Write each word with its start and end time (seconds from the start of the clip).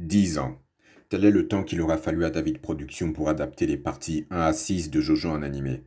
Dix 0.00 0.38
ans. 0.38 0.58
Tel 1.10 1.26
est 1.26 1.30
le 1.30 1.46
temps 1.46 1.62
qu'il 1.62 1.82
aura 1.82 1.98
fallu 1.98 2.24
à 2.24 2.30
David 2.30 2.62
Productions 2.62 3.12
pour 3.12 3.28
adapter 3.28 3.66
les 3.66 3.76
parties 3.76 4.26
1 4.30 4.40
à 4.40 4.52
6 4.54 4.88
de 4.88 4.98
Jojo 4.98 5.28
en 5.28 5.42
animé. 5.42 5.84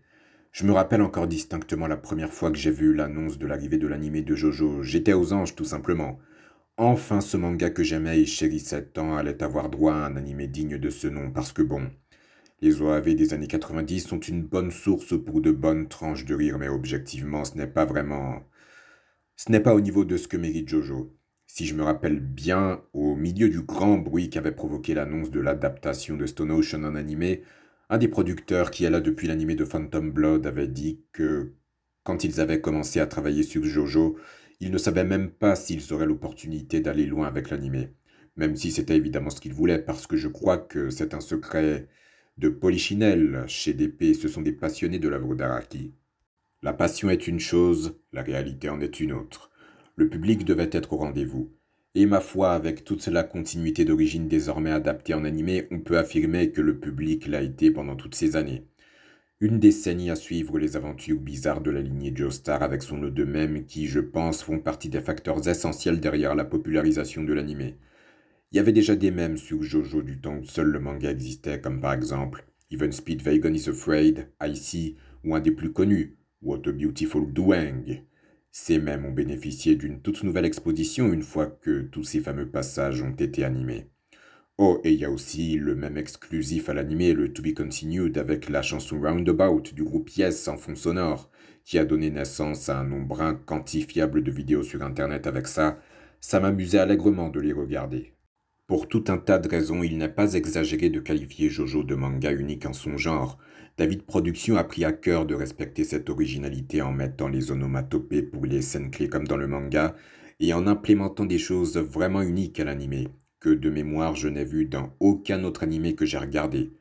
Je 0.52 0.68
me 0.68 0.72
rappelle 0.72 1.02
encore 1.02 1.26
distinctement 1.26 1.88
la 1.88 1.98
première 1.98 2.32
fois 2.32 2.52
que 2.52 2.58
j'ai 2.60 2.70
vu 2.70 2.94
l'annonce 2.94 3.40
de 3.40 3.48
l'arrivée 3.48 3.80
de 3.80 3.88
l'animé 3.88 4.22
de 4.22 4.36
Jojo. 4.36 4.84
J'étais 4.84 5.14
aux 5.14 5.34
anges, 5.34 5.56
tout 5.56 5.66
simplement. 5.66 6.20
Enfin, 6.78 7.22
ce 7.22 7.38
manga 7.38 7.72
que 7.72 7.82
j'aimais 7.82 8.20
et 8.20 8.28
chérissais 8.28 8.86
tant 8.86 9.18
allait 9.18 9.42
avoir 9.42 9.72
droit 9.72 9.96
à 9.96 10.06
un 10.06 10.16
animé 10.16 10.46
digne 10.46 10.78
de 10.78 10.90
ce 10.92 11.08
nom, 11.08 11.32
parce 11.32 11.52
que 11.52 11.64
bon, 11.64 11.90
les 12.62 12.84
OAV 12.84 13.16
des 13.16 13.34
années 13.34 13.48
90 13.48 14.02
sont 14.02 14.20
une 14.20 14.44
bonne 14.44 14.70
source 14.70 15.20
pour 15.20 15.42
de 15.42 15.50
bonnes 15.50 15.88
tranches 15.88 16.26
de 16.26 16.36
rire, 16.36 16.60
mais 16.60 16.70
objectivement, 16.70 17.46
ce 17.46 17.58
n'est 17.58 17.66
pas 17.66 17.86
vraiment... 17.86 18.44
Ce 19.38 19.52
n'est 19.52 19.60
pas 19.60 19.74
au 19.74 19.82
niveau 19.82 20.06
de 20.06 20.18
ce 20.18 20.28
que 20.28 20.38
mérite 20.38 20.70
Jojo. 20.70 21.18
Si 21.56 21.68
je 21.68 21.76
me 21.76 21.84
rappelle 21.84 22.20
bien, 22.20 22.82
au 22.94 23.16
milieu 23.16 23.48
du 23.48 23.62
grand 23.62 24.00
bruit 24.00 24.32
qu'avait 24.32 24.56
provoqué 24.56 24.96
l'annonce 24.96 25.30
de 25.30 25.40
l'adaptation 25.40 26.18
de 26.18 26.26
Stone 26.26 26.50
Ocean 26.50 26.84
en 26.84 26.96
animé, 26.96 27.44
un 27.92 28.00
des 28.00 28.08
producteurs 28.08 28.72
qui 28.72 28.86
est 28.86 28.90
là 28.90 29.00
depuis 29.00 29.28
l'animé 29.28 29.54
de 29.54 29.64
Phantom 29.64 30.12
Blood 30.12 30.48
avait 30.48 30.68
dit 30.68 31.04
que 31.12 31.54
quand 32.02 32.24
ils 32.24 32.42
avaient 32.42 32.60
commencé 32.60 33.00
à 33.00 33.06
travailler 33.06 33.44
sur 33.44 33.64
Jojo, 33.64 34.18
ils 34.62 34.72
ne 34.72 34.80
savaient 34.80 35.04
même 35.04 35.30
pas 35.30 35.56
s'ils 35.56 35.94
auraient 35.94 36.08
l'opportunité 36.08 36.80
d'aller 36.80 37.06
loin 37.06 37.28
avec 37.28 37.52
l'animé. 37.52 37.94
Même 38.36 38.56
si 38.56 38.72
c'était 38.72 38.98
évidemment 38.98 39.30
ce 39.30 39.40
qu'ils 39.40 39.54
voulaient, 39.54 39.78
parce 39.78 40.08
que 40.08 40.18
je 40.18 40.30
crois 40.30 40.58
que 40.58 40.90
c'est 40.90 41.14
un 41.14 41.22
secret 41.22 41.88
de 42.40 42.50
Polichinelle. 42.50 43.44
Chez 43.46 43.76
DP, 43.76 44.16
ce 44.16 44.28
sont 44.28 44.42
des 44.42 44.54
passionnés 44.54 44.98
de 44.98 45.08
l'œuvre 45.08 45.36
d'Araki. 45.36 45.94
La 46.64 46.74
passion 46.74 47.12
est 47.12 47.28
une 47.28 47.40
chose, 47.40 48.00
la 48.12 48.24
réalité 48.24 48.70
en 48.70 48.82
est 48.82 49.00
une 49.00 49.14
autre. 49.14 49.52
Le 49.96 50.10
public 50.10 50.44
devait 50.44 50.70
être 50.72 50.94
au 50.94 50.98
rendez-vous. 50.98 51.52
Et 51.94 52.08
ma 52.08 52.20
foi, 52.20 52.54
avec 52.54 52.84
toute 52.84 53.06
la 53.06 53.24
continuité 53.24 53.86
d'origine 53.86 54.28
désormais 54.28 54.72
adaptée 54.72 55.14
en 55.14 55.24
animé, 55.24 55.68
on 55.70 55.80
peut 55.80 56.00
affirmer 56.00 56.50
que 56.50 56.62
le 56.62 56.80
public 56.80 57.28
l'a 57.28 57.44
été 57.44 57.70
pendant 57.70 57.96
toutes 57.96 58.16
ces 58.16 58.36
années. 58.36 58.66
Une 59.40 59.60
décennie 59.60 60.10
à 60.10 60.16
suivre 60.16 60.58
les 60.58 60.78
aventures 60.78 61.20
bizarres 61.20 61.62
de 61.62 61.70
la 61.70 61.82
lignée 61.82 62.12
Joestar 62.16 62.64
avec 62.64 62.82
son 62.82 62.98
lot 62.98 63.12
de 63.12 63.24
mèmes 63.24 63.66
qui, 63.66 63.86
je 63.86 64.00
pense, 64.00 64.42
font 64.42 64.58
partie 64.58 64.90
des 64.90 65.02
facteurs 65.02 65.48
essentiels 65.48 66.00
derrière 66.00 66.34
la 66.34 66.46
popularisation 66.46 67.24
de 67.24 67.34
l'animé. 67.34 67.76
Il 68.52 68.58
y 68.58 68.60
avait 68.60 68.72
déjà 68.72 68.96
des 68.96 69.12
mèmes 69.12 69.38
sur 69.38 69.62
Jojo 69.62 70.02
du 70.02 70.20
temps 70.20 70.38
où 70.38 70.46
seul 70.46 70.68
le 70.68 70.80
manga 70.80 71.12
existait, 71.12 71.62
comme 71.62 71.82
par 71.82 71.94
exemple 71.94 72.46
Even 72.72 72.92
Speed 72.92 73.22
Vegan 73.22 73.56
is 73.56 73.70
Afraid, 73.70 74.30
Icy, 74.42 74.96
ou 75.24 75.36
un 75.36 75.40
des 75.40 75.52
plus 75.52 75.72
connus, 75.72 76.18
What 76.42 76.62
a 76.66 76.72
Beautiful 76.72 77.32
Doing. 77.32 78.02
Ces 78.56 78.78
mêmes 78.78 79.04
ont 79.06 79.12
bénéficié 79.12 79.76
d'une 79.76 80.00
toute 80.00 80.22
nouvelle 80.22 80.46
exposition 80.46 81.12
une 81.12 81.24
fois 81.24 81.48
que 81.48 81.82
tous 81.82 82.04
ces 82.04 82.20
fameux 82.20 82.48
passages 82.48 83.02
ont 83.02 83.16
été 83.16 83.44
animés. 83.44 83.90
Oh, 84.60 84.80
et 84.84 84.92
il 84.92 85.00
y 85.00 85.06
a 85.06 85.10
aussi 85.10 85.56
le 85.58 85.74
même 85.74 85.98
exclusif 85.98 86.70
à 86.70 86.76
l'animé, 86.76 87.14
le 87.14 87.34
To 87.34 87.42
Be 87.42 87.56
Continued, 87.56 88.16
avec 88.16 88.50
la 88.50 88.62
chanson 88.62 89.02
Roundabout 89.02 89.74
du 89.74 89.84
groupe 89.84 90.12
Yes 90.12 90.48
en 90.48 90.58
fond 90.58 90.76
sonore, 90.76 91.32
qui 91.66 91.80
a 91.80 91.86
donné 91.86 92.12
naissance 92.12 92.70
à 92.70 92.80
un 92.80 92.84
nombre 92.84 93.24
inquantifiable 93.24 94.22
de 94.22 94.30
vidéos 94.30 94.62
sur 94.62 94.84
Internet 94.84 95.26
avec 95.26 95.48
ça. 95.48 95.80
Ça 96.22 96.40
m'amusait 96.40 96.78
allègrement 96.78 97.30
de 97.30 97.40
les 97.40 97.54
regarder. 97.54 98.13
Pour 98.68 98.88
tout 98.88 99.04
un 99.10 99.18
tas 99.18 99.40
de 99.40 99.50
raisons, 99.50 99.84
il 99.84 99.98
n'est 99.98 100.08
pas 100.08 100.34
exagéré 100.34 100.90
de 100.90 101.02
qualifier 101.02 101.50
Jojo 101.50 101.84
de 101.84 101.96
manga 101.96 102.32
unique 102.32 102.66
en 102.66 102.72
son 102.74 102.98
genre, 102.98 103.38
David 103.78 104.04
Productions 104.04 104.56
a 104.56 104.64
pris 104.64 104.86
à 104.86 104.94
cœur 104.94 105.26
de 105.26 105.36
respecter 105.36 105.84
cette 105.84 106.10
originalité 106.10 106.82
en 106.82 106.94
mettant 106.94 107.28
les 107.28 107.52
onomatopées 107.52 108.22
pour 108.22 108.46
les 108.46 108.62
scènes 108.62 108.92
clés 108.92 109.10
comme 109.10 109.28
dans 109.28 109.36
le 109.36 109.48
manga 109.48 109.96
et 110.40 110.54
en 110.54 110.68
implémentant 110.68 111.26
des 111.26 111.40
choses 111.40 111.78
vraiment 111.78 112.22
uniques 112.22 112.60
à 112.60 112.64
l'animé, 112.64 113.10
que 113.40 113.50
de 113.50 113.70
mémoire 113.70 114.16
je 114.16 114.30
n'ai 114.30 114.46
vu 114.46 114.66
dans 114.66 114.96
aucun 115.00 115.44
autre 115.44 115.64
animé 115.64 115.96
que 115.96 116.06
j'ai 116.06 116.18
regardé. 116.18 116.72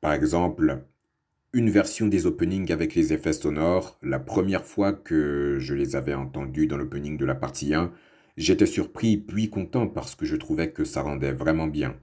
Par 0.00 0.14
exemple, 0.14 0.84
une 1.52 1.68
version 1.70 2.06
des 2.06 2.24
openings 2.24 2.72
avec 2.72 2.94
les 2.94 3.12
effets 3.12 3.32
sonores, 3.32 3.98
la 4.02 4.20
première 4.20 4.64
fois 4.64 4.92
que 4.92 5.56
je 5.58 5.74
les 5.74 5.96
avais 5.96 6.14
entendus 6.14 6.68
dans 6.68 6.76
l'opening 6.76 7.18
de 7.18 7.26
la 7.26 7.34
partie 7.34 7.74
1, 7.74 7.92
j'étais 8.36 8.66
surpris 8.66 9.16
puis 9.16 9.50
content 9.50 9.86
parce 9.86 10.14
que 10.14 10.26
je 10.26 10.36
trouvais 10.36 10.70
que 10.70 10.84
ça 10.84 11.02
rendait 11.02 11.32
vraiment 11.32 11.66
bien. 11.66 11.96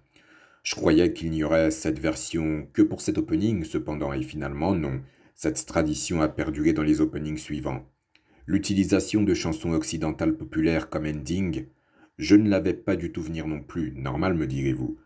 Je 0.63 0.75
croyais 0.75 1.13
qu'il 1.13 1.31
n'y 1.31 1.43
aurait 1.43 1.71
cette 1.71 1.99
version 1.99 2.67
que 2.73 2.81
pour 2.81 3.01
cet 3.01 3.17
opening, 3.17 3.63
cependant, 3.63 4.11
et 4.11 4.21
finalement 4.21 4.75
non. 4.75 5.01
Cette 5.33 5.65
tradition 5.65 6.21
a 6.21 6.27
perduré 6.27 6.73
dans 6.73 6.83
les 6.83 6.99
openings 6.99 7.37
suivants. 7.37 7.85
L'utilisation 8.47 9.23
de 9.23 9.33
chansons 9.33 9.71
occidentales 9.71 10.35
populaires 10.35 10.89
comme 10.89 11.05
ending, 11.05 11.67
je 12.17 12.35
ne 12.35 12.49
l'avais 12.49 12.73
pas 12.73 12.95
du 12.95 13.11
tout 13.11 13.21
venir 13.21 13.47
non 13.47 13.61
plus, 13.61 13.93
normal 13.95 14.33
me 14.33 14.47
direz-vous. 14.47 14.97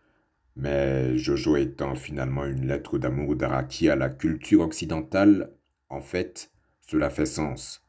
Mais 0.56 1.16
Jojo 1.16 1.56
étant 1.56 1.94
finalement 1.94 2.44
une 2.44 2.66
lettre 2.66 2.98
d'amour 2.98 3.36
d'Araki 3.36 3.88
à 3.88 3.96
la 3.96 4.08
culture 4.08 4.60
occidentale, 4.60 5.52
en 5.88 6.00
fait, 6.00 6.50
cela 6.80 7.10
fait 7.10 7.26
sens. 7.26 7.81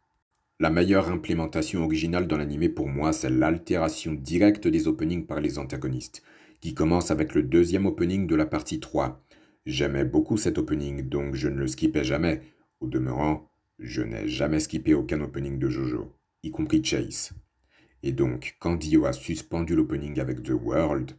La 0.64 0.70
meilleure 0.70 1.10
implémentation 1.10 1.84
originale 1.84 2.26
dans 2.26 2.38
l'anime 2.38 2.70
pour 2.70 2.88
moi, 2.88 3.12
c'est 3.12 3.30
l'altération 3.30 4.14
directe 4.14 4.66
des 4.66 4.88
openings 4.88 5.26
par 5.26 5.42
les 5.42 5.60
antagonistes 5.60 6.24
qui 6.62 6.74
commence 6.74 7.12
avec 7.12 7.36
le 7.36 7.44
deuxième 7.44 7.86
opening 7.86 8.28
de 8.28 8.36
la 8.38 8.46
partie 8.46 8.80
3. 8.80 9.22
J'aimais 9.66 10.06
beaucoup 10.06 10.38
cet 10.38 10.58
opening, 10.58 11.02
donc 11.02 11.36
je 11.36 11.50
ne 11.50 11.58
le 11.58 11.68
skippais 11.68 12.06
jamais. 12.06 12.44
Au 12.80 12.88
demeurant, 12.88 13.52
je 13.78 14.04
n'ai 14.04 14.30
jamais 14.30 14.62
skippé 14.62 14.94
aucun 14.94 15.20
opening 15.20 15.60
de 15.60 15.68
Jojo, 15.68 16.14
y 16.44 16.52
compris 16.52 16.82
Chase. 16.82 17.34
Et 18.02 18.14
donc, 18.14 18.56
quand 18.62 18.78
Dio 18.78 19.06
a 19.06 19.12
suspendu 19.12 19.76
l'opening 19.76 20.22
avec 20.22 20.44
The 20.44 20.52
World, 20.52 21.12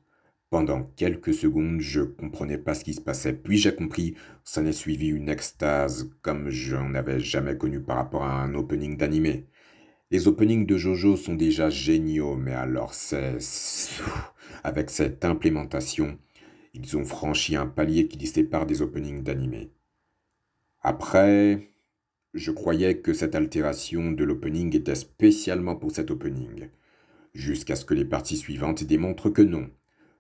pendant 0.55 0.85
quelques 0.95 1.35
secondes, 1.35 1.81
je 1.81 2.03
comprenais 2.03 2.59
pas 2.59 2.75
ce 2.75 2.85
qui 2.85 2.95
se 2.95 3.01
passait. 3.01 3.33
Puis 3.33 3.59
j'ai 3.59 3.75
compris, 3.75 4.15
ça 4.45 4.63
n'est 4.63 4.71
suivi 4.71 5.09
une 5.09 5.29
extase 5.29 6.13
comme 6.23 6.49
j'en 6.49 6.95
avais 6.95 7.19
jamais 7.19 7.59
connu 7.59 7.81
par 7.81 7.97
rapport 7.97 8.23
à 8.23 8.41
un 8.41 8.55
opening 8.55 8.97
d'animé. 8.97 9.49
Les 10.13 10.29
openings 10.29 10.65
de 10.65 10.77
Jojo 10.77 11.17
sont 11.17 11.35
déjà 11.35 11.71
géniaux, 11.71 12.37
mais 12.37 12.53
alors 12.53 12.95
c'est... 12.95 13.39
Avec 14.63 14.91
cette 14.91 15.25
implémentation, 15.25 16.21
ils 16.73 16.97
ont 16.97 17.05
franchi 17.05 17.57
un 17.57 17.67
palier 17.67 18.07
qui 18.07 18.19
les 18.19 18.27
sépare 18.27 18.65
des 18.65 18.81
openings 18.81 19.25
d'animé. 19.25 19.73
Après, 20.83 21.75
je 22.33 22.53
croyais 22.53 22.99
que 22.99 23.13
cette 23.13 23.35
altération 23.35 24.13
de 24.13 24.23
l'opening 24.23 24.77
était 24.77 24.95
spécialement 24.95 25.75
pour 25.75 25.91
cet 25.91 26.13
opening, 26.13 26.69
jusqu'à 27.35 27.75
ce 27.75 27.85
que 27.85 27.95
les 27.95 28.05
parties 28.05 28.37
suivantes 28.37 28.85
démontrent 28.85 29.31
que 29.31 29.43
non. 29.43 29.69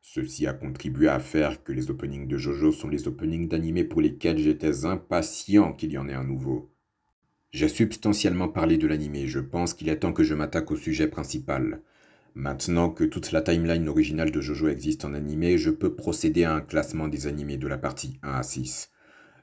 Ceci 0.07 0.47
a 0.47 0.53
contribué 0.53 1.09
à 1.09 1.19
faire 1.19 1.65
que 1.65 1.73
les 1.73 1.91
openings 1.91 2.29
de 2.29 2.37
Jojo 2.37 2.73
sont 2.73 2.89
les 2.89 3.09
openings 3.09 3.49
d'animé 3.49 3.85
pour 3.85 4.03
lesquels 4.03 4.37
j'étais 4.37 4.85
impatient 4.85 5.73
qu'il 5.73 5.93
y 5.93 5.99
en 5.99 6.11
ait 6.11 6.15
un 6.15 6.25
nouveau. 6.25 6.71
J'ai 7.53 7.69
substantiellement 7.69 8.49
parlé 8.49 8.77
de 8.77 8.87
l'animé, 8.87 9.27
je 9.27 9.41
pense 9.41 9.73
qu'il 9.73 9.89
est 9.89 10.01
temps 10.01 10.13
que 10.13 10.23
je 10.23 10.35
m'attaque 10.35 10.71
au 10.71 10.77
sujet 10.77 11.09
principal. 11.09 11.81
Maintenant 12.35 12.91
que 12.91 13.05
toute 13.05 13.33
la 13.33 13.41
timeline 13.41 13.89
originale 13.89 14.31
de 14.31 14.43
Jojo 14.43 14.69
existe 14.69 15.07
en 15.07 15.15
animé, 15.15 15.57
je 15.57 15.71
peux 15.71 15.95
procéder 15.95 16.45
à 16.45 16.55
un 16.55 16.61
classement 16.61 17.09
des 17.09 17.27
animés 17.27 17.57
de 17.57 17.67
la 17.67 17.79
partie 17.79 18.19
1 18.23 18.35
à 18.35 18.43
6. 18.43 18.91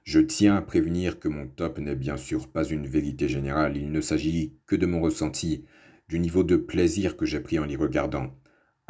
Je 0.03 0.19
tiens 0.19 0.57
à 0.57 0.61
prévenir 0.61 1.19
que 1.19 1.28
mon 1.28 1.47
top 1.47 1.79
n'est 1.79 1.95
bien 1.95 2.17
sûr 2.17 2.47
pas 2.47 2.66
une 2.66 2.85
vérité 2.85 3.28
générale, 3.28 3.78
il 3.78 3.91
ne 3.91 3.99
s'agit 3.99 4.53
que 4.67 4.75
de 4.75 4.85
mon 4.85 5.01
ressenti, 5.01 5.66
du 6.07 6.19
niveau 6.19 6.43
de 6.43 6.55
plaisir 6.55 7.17
que 7.17 7.25
j'ai 7.25 7.39
pris 7.39 7.57
en 7.57 7.66
les 7.66 7.78
regardant. 7.78 8.38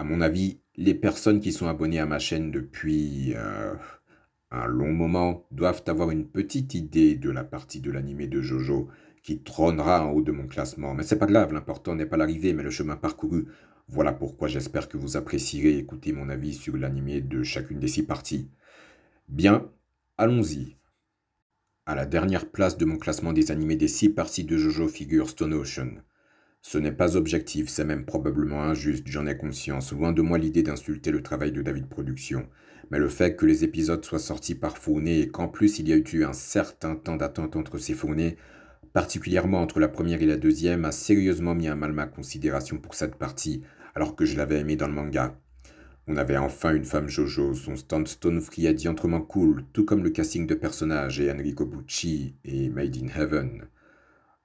À 0.01 0.03
mon 0.03 0.19
avis, 0.19 0.59
les 0.77 0.95
personnes 0.95 1.39
qui 1.39 1.51
sont 1.51 1.67
abonnées 1.67 1.99
à 1.99 2.07
ma 2.07 2.17
chaîne 2.17 2.49
depuis 2.49 3.35
euh, 3.35 3.75
un 4.49 4.65
long 4.65 4.91
moment 4.91 5.45
doivent 5.51 5.83
avoir 5.85 6.09
une 6.09 6.27
petite 6.27 6.73
idée 6.73 7.13
de 7.13 7.29
la 7.29 7.43
partie 7.43 7.81
de 7.81 7.91
l'animé 7.91 8.25
de 8.25 8.41
Jojo 8.41 8.89
qui 9.21 9.43
trônera 9.43 10.03
en 10.03 10.09
haut 10.09 10.23
de 10.23 10.31
mon 10.31 10.47
classement. 10.47 10.95
Mais 10.95 11.03
c'est 11.03 11.19
pas 11.19 11.27
grave, 11.27 11.53
l'important 11.53 11.93
n'est 11.93 12.07
pas 12.07 12.17
l'arrivée, 12.17 12.53
mais 12.53 12.63
le 12.63 12.71
chemin 12.71 12.95
parcouru. 12.95 13.45
Voilà 13.89 14.11
pourquoi 14.11 14.47
j'espère 14.47 14.89
que 14.89 14.97
vous 14.97 15.17
apprécierez 15.17 15.77
écouter 15.77 16.13
mon 16.13 16.29
avis 16.29 16.55
sur 16.55 16.75
l'animé 16.77 17.21
de 17.21 17.43
chacune 17.43 17.79
des 17.79 17.87
six 17.87 18.01
parties. 18.01 18.49
Bien, 19.29 19.69
allons-y. 20.17 20.77
À 21.85 21.93
la 21.93 22.07
dernière 22.07 22.49
place 22.49 22.75
de 22.75 22.85
mon 22.85 22.97
classement 22.97 23.33
des 23.33 23.51
animés 23.51 23.75
des 23.75 23.87
six 23.87 24.09
parties 24.09 24.45
de 24.45 24.57
Jojo 24.57 24.87
figure 24.87 25.29
Stone 25.29 25.53
Ocean. 25.53 26.01
Ce 26.63 26.77
n'est 26.77 26.91
pas 26.91 27.17
objectif, 27.17 27.69
c'est 27.69 27.83
même 27.83 28.05
probablement 28.05 28.61
injuste, 28.61 29.07
j'en 29.07 29.25
ai 29.25 29.35
conscience, 29.35 29.91
loin 29.93 30.11
de 30.11 30.21
moi 30.21 30.37
l'idée 30.37 30.61
d'insulter 30.61 31.11
le 31.11 31.23
travail 31.23 31.51
de 31.51 31.61
David 31.61 31.87
Productions. 31.87 32.47
Mais 32.91 32.99
le 32.99 33.09
fait 33.09 33.35
que 33.35 33.45
les 33.45 33.63
épisodes 33.63 34.05
soient 34.05 34.19
sortis 34.19 34.55
par 34.55 34.77
fournée 34.77 35.21
et 35.21 35.27
qu'en 35.27 35.47
plus 35.47 35.79
il 35.79 35.89
y 35.89 35.93
a 35.93 35.97
eu 35.97 36.23
un 36.23 36.33
certain 36.33 36.95
temps 36.95 37.15
d'attente 37.15 37.55
entre 37.55 37.77
ces 37.77 37.95
fournées, 37.95 38.37
particulièrement 38.93 39.61
entre 39.61 39.79
la 39.79 39.87
première 39.87 40.21
et 40.21 40.27
la 40.27 40.37
deuxième, 40.37 40.85
a 40.85 40.91
sérieusement 40.91 41.55
mis 41.55 41.67
à 41.67 41.75
mal 41.75 41.93
ma 41.93 42.05
considération 42.05 42.77
pour 42.77 42.93
cette 42.93 43.15
partie, 43.15 43.63
alors 43.95 44.15
que 44.15 44.25
je 44.25 44.37
l'avais 44.37 44.59
aimé 44.59 44.75
dans 44.75 44.87
le 44.87 44.93
manga. 44.93 45.35
On 46.07 46.15
avait 46.15 46.37
enfin 46.37 46.75
une 46.75 46.85
femme 46.85 47.09
Jojo, 47.09 47.53
son 47.53 47.75
stand 47.75 48.07
Stone 48.07 48.39
Free 48.39 48.73
diantrement 48.73 49.21
cool, 49.21 49.65
tout 49.73 49.85
comme 49.85 50.03
le 50.03 50.09
casting 50.09 50.45
de 50.45 50.55
personnages 50.55 51.19
et 51.19 51.31
Enrico 51.31 51.65
Bucci 51.65 52.35
et 52.45 52.69
Made 52.69 52.97
in 52.97 53.07
Heaven. 53.07 53.63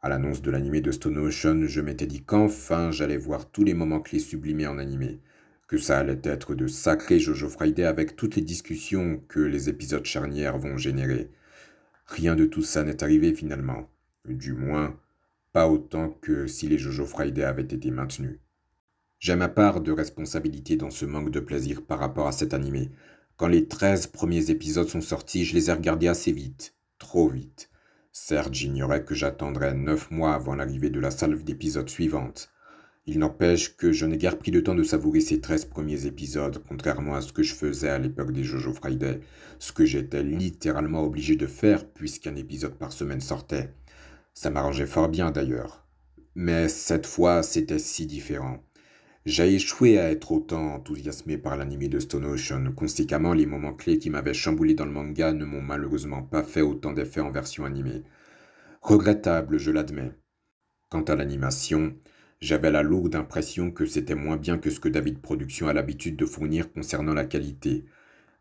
À 0.02 0.08
l'annonce 0.08 0.42
de 0.42 0.50
l'animé 0.50 0.80
de 0.80 0.92
Stone 0.92 1.18
Ocean, 1.18 1.66
je 1.66 1.80
m'étais 1.80 2.06
dit 2.06 2.22
qu'enfin 2.22 2.90
j'allais 2.90 3.16
voir 3.16 3.50
tous 3.50 3.64
les 3.64 3.74
moments 3.74 4.00
clés 4.00 4.18
sublimés 4.18 4.66
en 4.66 4.78
animé, 4.78 5.20
que 5.68 5.78
ça 5.78 5.98
allait 5.98 6.20
être 6.22 6.54
de 6.54 6.66
sacrés 6.66 7.18
Jojo 7.18 7.48
Friday 7.48 7.84
avec 7.84 8.14
toutes 8.14 8.36
les 8.36 8.42
discussions 8.42 9.22
que 9.28 9.40
les 9.40 9.68
épisodes 9.68 10.04
charnières 10.04 10.58
vont 10.58 10.76
générer. 10.76 11.30
Rien 12.06 12.36
de 12.36 12.44
tout 12.44 12.62
ça 12.62 12.84
n'est 12.84 13.02
arrivé 13.02 13.34
finalement. 13.34 13.90
Du 14.28 14.52
moins, 14.52 14.98
pas 15.52 15.68
autant 15.68 16.10
que 16.10 16.46
si 16.46 16.68
les 16.68 16.78
Jojo 16.78 17.06
Friday 17.06 17.42
avaient 17.42 17.62
été 17.62 17.90
maintenus. 17.90 18.38
J'ai 19.18 19.34
ma 19.34 19.48
part 19.48 19.80
de 19.80 19.92
responsabilité 19.92 20.76
dans 20.76 20.90
ce 20.90 21.06
manque 21.06 21.30
de 21.30 21.40
plaisir 21.40 21.82
par 21.82 21.98
rapport 21.98 22.28
à 22.28 22.32
cet 22.32 22.52
animé. 22.52 22.90
Quand 23.36 23.48
les 23.48 23.66
13 23.66 24.08
premiers 24.08 24.50
épisodes 24.50 24.88
sont 24.88 25.00
sortis, 25.00 25.46
je 25.46 25.54
les 25.54 25.70
ai 25.70 25.72
regardés 25.72 26.08
assez 26.08 26.32
vite, 26.32 26.74
trop 26.98 27.28
vite. 27.28 27.70
Certes, 28.18 28.54
j'ignorais 28.54 29.04
que 29.04 29.14
j'attendrais 29.14 29.74
neuf 29.74 30.10
mois 30.10 30.32
avant 30.32 30.54
l'arrivée 30.54 30.88
de 30.88 30.98
la 30.98 31.10
salve 31.10 31.44
d'épisodes 31.44 31.90
suivante. 31.90 32.50
Il 33.04 33.18
n'empêche 33.18 33.76
que 33.76 33.92
je 33.92 34.06
n'ai 34.06 34.16
guère 34.16 34.38
pris 34.38 34.50
le 34.50 34.62
temps 34.62 34.74
de 34.74 34.82
savourer 34.84 35.20
ces 35.20 35.42
treize 35.42 35.66
premiers 35.66 36.06
épisodes, 36.06 36.64
contrairement 36.66 37.14
à 37.14 37.20
ce 37.20 37.34
que 37.34 37.42
je 37.42 37.54
faisais 37.54 37.90
à 37.90 37.98
l'époque 37.98 38.32
des 38.32 38.42
Jojo 38.42 38.72
Friday, 38.72 39.20
ce 39.58 39.70
que 39.70 39.84
j'étais 39.84 40.22
littéralement 40.22 41.04
obligé 41.04 41.36
de 41.36 41.46
faire 41.46 41.86
puisqu'un 41.86 42.36
épisode 42.36 42.78
par 42.78 42.90
semaine 42.90 43.20
sortait. 43.20 43.74
Ça 44.32 44.48
m'arrangeait 44.48 44.86
fort 44.86 45.10
bien 45.10 45.30
d'ailleurs. 45.30 45.86
Mais 46.34 46.68
cette 46.68 47.06
fois, 47.06 47.42
c'était 47.42 47.78
si 47.78 48.06
différent. 48.06 48.65
J'ai 49.26 49.56
échoué 49.56 49.98
à 49.98 50.08
être 50.12 50.30
autant 50.30 50.74
enthousiasmé 50.74 51.36
par 51.36 51.56
l'anime 51.56 51.88
de 51.88 51.98
Stone 51.98 52.26
Ocean. 52.26 52.72
Conséquemment, 52.76 53.32
les 53.32 53.44
moments 53.44 53.74
clés 53.74 53.98
qui 53.98 54.08
m'avaient 54.08 54.32
chamboulé 54.32 54.74
dans 54.74 54.84
le 54.84 54.92
manga 54.92 55.32
ne 55.32 55.44
m'ont 55.44 55.62
malheureusement 55.62 56.22
pas 56.22 56.44
fait 56.44 56.60
autant 56.60 56.92
d'effets 56.92 57.22
en 57.22 57.32
version 57.32 57.64
animée. 57.64 58.04
Regrettable, 58.82 59.58
je 59.58 59.72
l'admets. 59.72 60.12
Quant 60.90 61.02
à 61.02 61.16
l'animation, 61.16 61.96
j'avais 62.40 62.70
la 62.70 62.84
lourde 62.84 63.16
impression 63.16 63.72
que 63.72 63.84
c'était 63.84 64.14
moins 64.14 64.36
bien 64.36 64.58
que 64.58 64.70
ce 64.70 64.78
que 64.78 64.88
David 64.88 65.18
Production 65.18 65.66
a 65.66 65.72
l'habitude 65.72 66.14
de 66.14 66.24
fournir 66.24 66.72
concernant 66.72 67.12
la 67.12 67.24
qualité. 67.24 67.84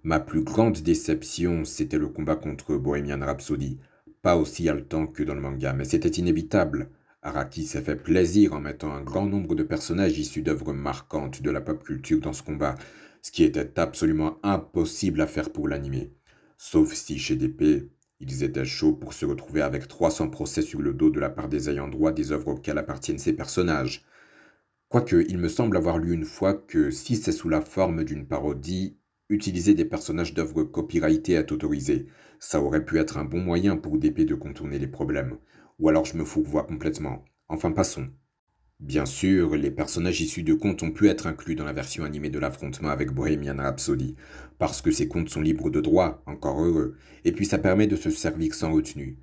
Ma 0.04 0.20
plus 0.20 0.44
grande 0.44 0.84
déception, 0.84 1.66
c'était 1.66 1.98
le 1.98 2.10
combat 2.10 2.36
contre 2.36 2.78
Bohemian 2.78 3.26
Rhapsody. 3.26 3.80
Pas 4.22 4.36
aussi 4.36 4.70
haletant 4.70 5.08
que 5.08 5.24
dans 5.24 5.34
le 5.34 5.42
manga, 5.42 5.74
mais 5.74 5.86
c'était 5.86 6.10
inévitable. 6.10 6.92
Araki 7.26 7.66
s'est 7.66 7.82
fait 7.82 7.96
plaisir 7.96 8.54
en 8.54 8.62
mettant 8.62 8.94
un 8.94 9.02
grand 9.02 9.26
nombre 9.26 9.56
de 9.56 9.64
personnages 9.64 10.20
issus 10.20 10.44
d'œuvres 10.44 10.74
marquantes 10.74 11.42
de 11.42 11.50
la 11.50 11.60
pop 11.60 11.84
culture 11.84 12.20
dans 12.20 12.34
ce 12.34 12.44
combat, 12.44 12.76
ce 13.24 13.32
qui 13.32 13.44
était 13.44 13.80
absolument 13.80 14.38
impossible 14.44 15.20
à 15.22 15.26
faire 15.26 15.52
pour 15.52 15.68
l'anime. 15.68 16.12
Sauf 16.60 16.94
si 16.94 17.18
chez 17.18 17.36
DP, 17.36 17.90
ils 18.20 18.44
étaient 18.44 18.64
chauds 18.64 18.94
pour 18.94 19.14
se 19.14 19.26
retrouver 19.26 19.64
avec 19.64 19.88
300 19.88 20.30
procès 20.30 20.62
sur 20.62 20.84
le 20.84 20.94
dos 20.94 21.10
de 21.10 21.20
la 21.20 21.32
part 21.32 21.50
des 21.50 21.68
ayants 21.68 21.88
droit 21.88 22.12
des 22.12 22.32
œuvres 22.32 22.50
auxquelles 22.50 22.78
appartiennent 22.78 23.18
ces 23.18 23.34
personnages. 23.34 24.06
Quoique, 24.90 25.26
il 25.28 25.40
me 25.40 25.50
semble 25.50 25.78
avoir 25.78 25.98
lu 25.98 26.14
une 26.14 26.26
fois 26.26 26.54
que 26.54 26.92
si 26.92 27.16
c'est 27.16 27.32
sous 27.32 27.50
la 27.50 27.62
forme 27.62 28.04
d'une 28.04 28.28
parodie, 28.28 29.00
utiliser 29.30 29.74
des 29.74 29.86
personnages 29.86 30.36
d'œuvres 30.36 30.64
copyrightées 30.64 31.34
est 31.34 31.52
autorisé. 31.52 32.06
Ça 32.40 32.62
aurait 32.62 32.86
pu 32.86 33.00
être 33.00 33.18
un 33.18 33.26
bon 33.26 33.40
moyen 33.40 33.78
pour 33.78 33.98
DP 33.98 34.28
de 34.28 34.36
contourner 34.36 34.78
les 34.78 34.88
problèmes. 34.88 35.40
Ou 35.80 35.90
alors 35.90 36.06
je 36.06 36.18
me 36.18 36.26
fourvoie 36.26 36.64
complètement. 36.64 37.26
Enfin, 37.48 37.72
passons. 37.72 38.10
Bien 38.80 39.06
sûr, 39.06 39.56
les 39.56 39.72
personnages 39.72 40.20
issus 40.20 40.44
de 40.44 40.54
contes 40.54 40.84
ont 40.84 40.92
pu 40.92 41.08
être 41.08 41.28
inclus 41.28 41.56
dans 41.56 41.64
la 41.64 41.74
version 41.74 42.04
animée 42.04 42.30
de 42.30 42.40
l'affrontement 42.40 42.90
avec 42.90 43.12
Bohemian 43.12 43.58
Rhapsody, 43.58 44.16
parce 44.58 44.82
que 44.82 44.92
ces 44.92 45.08
contes 45.08 45.30
sont 45.30 45.42
libres 45.42 45.70
de 45.70 45.80
droit, 45.80 46.22
encore 46.26 46.62
heureux, 46.62 46.98
et 47.24 47.32
puis 47.32 47.46
ça 47.46 47.58
permet 47.58 47.88
de 47.88 47.96
se 47.96 48.10
servir 48.10 48.54
sans 48.54 48.74
retenue. 48.74 49.18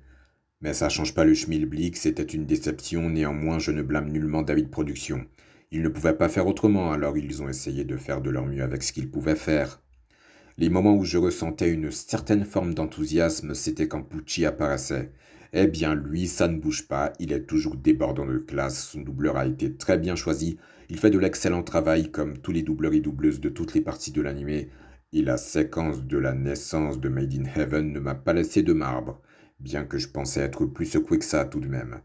Mais 0.61 0.73
ça 0.73 0.89
change 0.89 1.13
pas 1.13 1.25
le 1.25 1.35
schmilblick, 1.35 1.97
c'était 1.97 2.23
une 2.23 2.45
déception, 2.45 3.09
néanmoins 3.09 3.59
je 3.59 3.71
ne 3.71 3.83
blâme 3.83 4.11
nullement 4.11 4.41
David 4.41 4.71
Productions. 4.71 5.25
Ils 5.71 5.83
ne 5.83 5.89
pouvaient 5.89 6.17
pas 6.17 6.29
faire 6.29 6.47
autrement, 6.47 6.91
alors 6.91 7.17
ils 7.17 7.43
ont 7.43 7.49
essayé 7.49 7.83
de 7.83 7.97
faire 7.97 8.21
de 8.21 8.29
leur 8.29 8.45
mieux 8.45 8.63
avec 8.63 8.81
ce 8.81 8.93
qu'ils 8.93 9.11
pouvaient 9.11 9.35
faire. 9.35 9.81
Les 10.57 10.69
moments 10.69 10.95
où 10.95 11.03
je 11.03 11.17
ressentais 11.17 11.69
une 11.69 11.91
certaine 11.91 12.45
forme 12.45 12.73
d'enthousiasme, 12.73 13.53
c'était 13.53 13.87
quand 13.87 14.03
Pucci 14.03 14.45
apparaissait. 14.45 15.11
Eh 15.55 15.67
bien, 15.67 15.93
lui, 15.93 16.27
ça 16.27 16.47
ne 16.47 16.57
bouge 16.57 16.87
pas, 16.87 17.13
il 17.19 17.31
est 17.31 17.45
toujours 17.45 17.75
débordant 17.75 18.25
de 18.25 18.39
classe, 18.39 18.87
son 18.87 19.01
doubleur 19.01 19.37
a 19.37 19.45
été 19.45 19.75
très 19.75 19.99
bien 19.99 20.15
choisi, 20.15 20.57
il 20.89 20.97
fait 20.97 21.11
de 21.11 21.19
l'excellent 21.19 21.61
travail 21.61 22.09
comme 22.09 22.39
tous 22.39 22.51
les 22.51 22.63
doubleurs 22.63 22.93
et 22.93 23.01
doubleuses 23.01 23.39
de 23.39 23.49
toutes 23.49 23.75
les 23.75 23.81
parties 23.81 24.11
de 24.11 24.23
l'animé, 24.23 24.69
et 25.11 25.21
la 25.21 25.37
séquence 25.37 26.03
de 26.05 26.17
la 26.17 26.33
naissance 26.33 26.99
de 26.99 27.07
Made 27.07 27.35
in 27.35 27.45
Heaven 27.45 27.93
ne 27.93 27.99
m'a 27.99 28.15
pas 28.15 28.33
laissé 28.33 28.63
de 28.63 28.73
marbre, 28.73 29.21
bien 29.59 29.85
que 29.85 29.99
je 29.99 30.07
pensais 30.07 30.41
être 30.41 30.65
plus 30.65 30.87
secoué 30.87 31.19
que 31.19 31.25
ça 31.25 31.45
tout 31.45 31.59
de 31.59 31.67
même. 31.67 32.01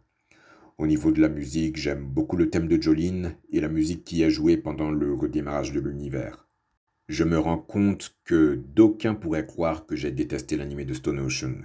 Au 0.76 0.86
niveau 0.86 1.10
de 1.10 1.22
la 1.22 1.30
musique, 1.30 1.78
j'aime 1.78 2.04
beaucoup 2.04 2.36
le 2.36 2.50
thème 2.50 2.68
de 2.68 2.80
Jolene 2.80 3.34
et 3.50 3.60
la 3.60 3.68
musique 3.68 4.04
qui 4.04 4.22
est 4.22 4.30
jouée 4.30 4.58
pendant 4.58 4.90
le 4.90 5.14
redémarrage 5.14 5.72
de 5.72 5.80
l'univers. 5.80 6.46
Je 7.08 7.24
me 7.24 7.38
rends 7.38 7.56
compte 7.56 8.14
que 8.24 8.60
d'aucuns 8.74 9.14
pourraient 9.14 9.46
croire 9.46 9.86
que 9.86 9.96
j'ai 9.96 10.10
détesté 10.10 10.58
l'animé 10.58 10.84
de 10.84 10.92
Stone 10.92 11.18
Ocean, 11.18 11.62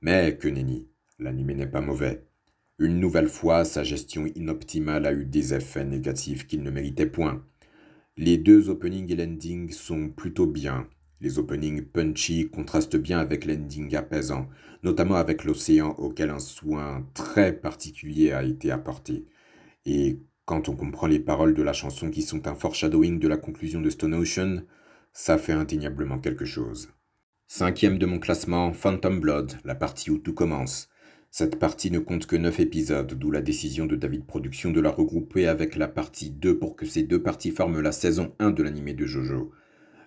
mais 0.00 0.38
que 0.38 0.48
nenni. 0.48 0.88
L'anime 1.18 1.52
n'est 1.52 1.66
pas 1.66 1.80
mauvais. 1.80 2.26
Une 2.78 3.00
nouvelle 3.00 3.28
fois, 3.28 3.64
sa 3.64 3.82
gestion 3.82 4.26
inoptimale 4.34 5.06
a 5.06 5.12
eu 5.14 5.24
des 5.24 5.54
effets 5.54 5.84
négatifs 5.84 6.46
qu'il 6.46 6.62
ne 6.62 6.70
méritait 6.70 7.06
point. 7.06 7.42
Les 8.18 8.36
deux 8.36 8.68
openings 8.68 9.10
et 9.10 9.16
l'ending 9.16 9.70
sont 9.70 10.10
plutôt 10.10 10.46
bien. 10.46 10.86
Les 11.22 11.38
openings 11.38 11.82
punchy 11.82 12.50
contrastent 12.50 12.98
bien 12.98 13.18
avec 13.18 13.46
l'ending 13.46 13.94
apaisant, 13.96 14.48
notamment 14.82 15.14
avec 15.14 15.44
l'océan 15.44 15.94
auquel 15.96 16.28
un 16.28 16.38
soin 16.38 17.08
très 17.14 17.54
particulier 17.54 18.32
a 18.32 18.42
été 18.42 18.70
apporté. 18.70 19.24
Et 19.86 20.20
quand 20.44 20.68
on 20.68 20.76
comprend 20.76 21.06
les 21.06 21.20
paroles 21.20 21.54
de 21.54 21.62
la 21.62 21.72
chanson 21.72 22.10
qui 22.10 22.20
sont 22.20 22.46
un 22.46 22.54
foreshadowing 22.54 23.18
de 23.18 23.28
la 23.28 23.38
conclusion 23.38 23.80
de 23.80 23.88
Stone 23.88 24.14
Ocean, 24.14 24.64
ça 25.14 25.38
fait 25.38 25.52
indéniablement 25.52 26.18
quelque 26.18 26.44
chose. 26.44 26.90
Cinquième 27.46 27.96
de 27.96 28.04
mon 28.04 28.18
classement, 28.18 28.74
Phantom 28.74 29.18
Blood, 29.18 29.54
la 29.64 29.74
partie 29.74 30.10
où 30.10 30.18
tout 30.18 30.34
commence. 30.34 30.90
Cette 31.38 31.58
partie 31.58 31.90
ne 31.90 31.98
compte 31.98 32.24
que 32.24 32.34
9 32.34 32.60
épisodes, 32.60 33.12
d'où 33.12 33.30
la 33.30 33.42
décision 33.42 33.84
de 33.84 33.94
David 33.94 34.24
Productions 34.24 34.70
de 34.70 34.80
la 34.80 34.88
regrouper 34.88 35.46
avec 35.46 35.76
la 35.76 35.86
partie 35.86 36.30
2 36.30 36.58
pour 36.58 36.76
que 36.76 36.86
ces 36.86 37.02
deux 37.02 37.22
parties 37.22 37.50
forment 37.50 37.82
la 37.82 37.92
saison 37.92 38.32
1 38.38 38.52
de 38.52 38.62
l'animé 38.62 38.94
de 38.94 39.04
Jojo. 39.04 39.52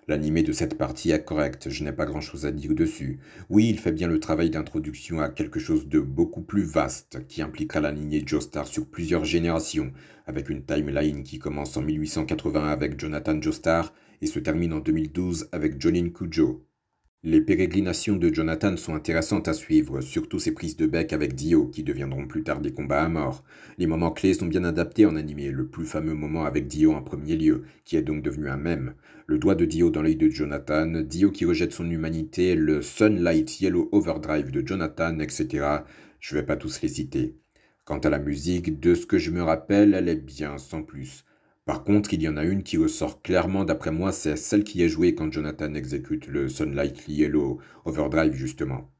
L'animé 0.08 0.42
de 0.42 0.50
cette 0.50 0.76
partie 0.76 1.12
est 1.12 1.24
correct, 1.24 1.70
je 1.70 1.84
n'ai 1.84 1.92
pas 1.92 2.04
grand 2.04 2.20
chose 2.20 2.46
à 2.46 2.50
dire 2.50 2.74
dessus. 2.74 3.20
Oui, 3.48 3.68
il 3.68 3.78
fait 3.78 3.92
bien 3.92 4.08
le 4.08 4.18
travail 4.18 4.50
d'introduction 4.50 5.20
à 5.20 5.28
quelque 5.28 5.60
chose 5.60 5.86
de 5.86 6.00
beaucoup 6.00 6.42
plus 6.42 6.64
vaste, 6.64 7.24
qui 7.28 7.42
impliquera 7.42 7.78
la 7.78 7.92
lignée 7.92 8.24
Joestar 8.26 8.66
sur 8.66 8.86
plusieurs 8.86 9.24
générations, 9.24 9.92
avec 10.26 10.50
une 10.50 10.64
timeline 10.64 11.22
qui 11.22 11.38
commence 11.38 11.76
en 11.76 11.82
1880 11.82 12.68
avec 12.68 12.98
Jonathan 12.98 13.40
Joestar 13.40 13.94
et 14.20 14.26
se 14.26 14.40
termine 14.40 14.72
en 14.72 14.80
2012 14.80 15.48
avec 15.52 15.80
Jolene 15.80 16.12
Cujo. 16.12 16.66
Les 17.22 17.42
pérégrinations 17.42 18.16
de 18.16 18.32
Jonathan 18.32 18.78
sont 18.78 18.94
intéressantes 18.94 19.46
à 19.46 19.52
suivre, 19.52 20.00
surtout 20.00 20.38
ses 20.38 20.54
prises 20.54 20.78
de 20.78 20.86
bec 20.86 21.12
avec 21.12 21.34
Dio, 21.34 21.66
qui 21.66 21.82
deviendront 21.82 22.26
plus 22.26 22.42
tard 22.42 22.62
des 22.62 22.72
combats 22.72 23.02
à 23.02 23.10
mort. 23.10 23.44
Les 23.76 23.86
moments 23.86 24.10
clés 24.10 24.32
sont 24.32 24.46
bien 24.46 24.64
adaptés 24.64 25.04
en 25.04 25.16
animé, 25.16 25.50
le 25.50 25.66
plus 25.66 25.84
fameux 25.84 26.14
moment 26.14 26.46
avec 26.46 26.66
Dio 26.66 26.94
en 26.94 27.02
premier 27.02 27.36
lieu, 27.36 27.64
qui 27.84 27.98
est 27.98 28.02
donc 28.02 28.22
devenu 28.22 28.48
un 28.48 28.56
mème. 28.56 28.94
Le 29.26 29.38
doigt 29.38 29.54
de 29.54 29.66
Dio 29.66 29.90
dans 29.90 30.00
l'œil 30.00 30.16
de 30.16 30.30
Jonathan, 30.30 31.02
Dio 31.02 31.30
qui 31.30 31.44
rejette 31.44 31.74
son 31.74 31.90
humanité, 31.90 32.54
le 32.54 32.80
Sunlight 32.80 33.60
Yellow 33.60 33.90
Overdrive 33.92 34.50
de 34.50 34.66
Jonathan, 34.66 35.18
etc. 35.18 35.66
Je 36.20 36.34
vais 36.34 36.46
pas 36.46 36.56
tous 36.56 36.80
les 36.80 36.88
citer. 36.88 37.36
Quant 37.84 37.98
à 37.98 38.08
la 38.08 38.18
musique, 38.18 38.80
de 38.80 38.94
ce 38.94 39.04
que 39.04 39.18
je 39.18 39.30
me 39.30 39.42
rappelle, 39.42 39.92
elle 39.92 40.08
est 40.08 40.16
bien, 40.16 40.56
sans 40.56 40.82
plus. 40.82 41.26
Par 41.70 41.84
contre, 41.84 42.12
il 42.12 42.20
y 42.20 42.26
en 42.26 42.36
a 42.36 42.42
une 42.42 42.64
qui 42.64 42.78
ressort 42.78 43.22
clairement 43.22 43.64
d'après 43.64 43.92
moi, 43.92 44.10
c'est 44.10 44.34
celle 44.34 44.64
qui 44.64 44.82
est 44.82 44.88
jouée 44.88 45.14
quand 45.14 45.32
Jonathan 45.32 45.72
exécute 45.74 46.26
le 46.26 46.48
Sunlight 46.48 47.04
Yellow 47.06 47.60
Overdrive 47.84 48.34
justement. 48.34 48.90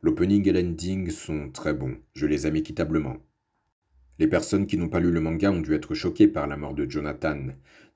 L'opening 0.00 0.48
et 0.48 0.52
l'ending 0.52 1.10
sont 1.10 1.50
très 1.50 1.74
bons, 1.74 1.96
je 2.12 2.26
les 2.26 2.46
aime 2.46 2.54
équitablement. 2.54 3.16
Les 4.20 4.28
personnes 4.28 4.68
qui 4.68 4.76
n'ont 4.76 4.88
pas 4.88 5.00
lu 5.00 5.10
le 5.10 5.20
manga 5.20 5.50
ont 5.50 5.60
dû 5.60 5.74
être 5.74 5.94
choquées 5.94 6.28
par 6.28 6.46
la 6.46 6.56
mort 6.56 6.74
de 6.74 6.88
Jonathan. 6.88 7.48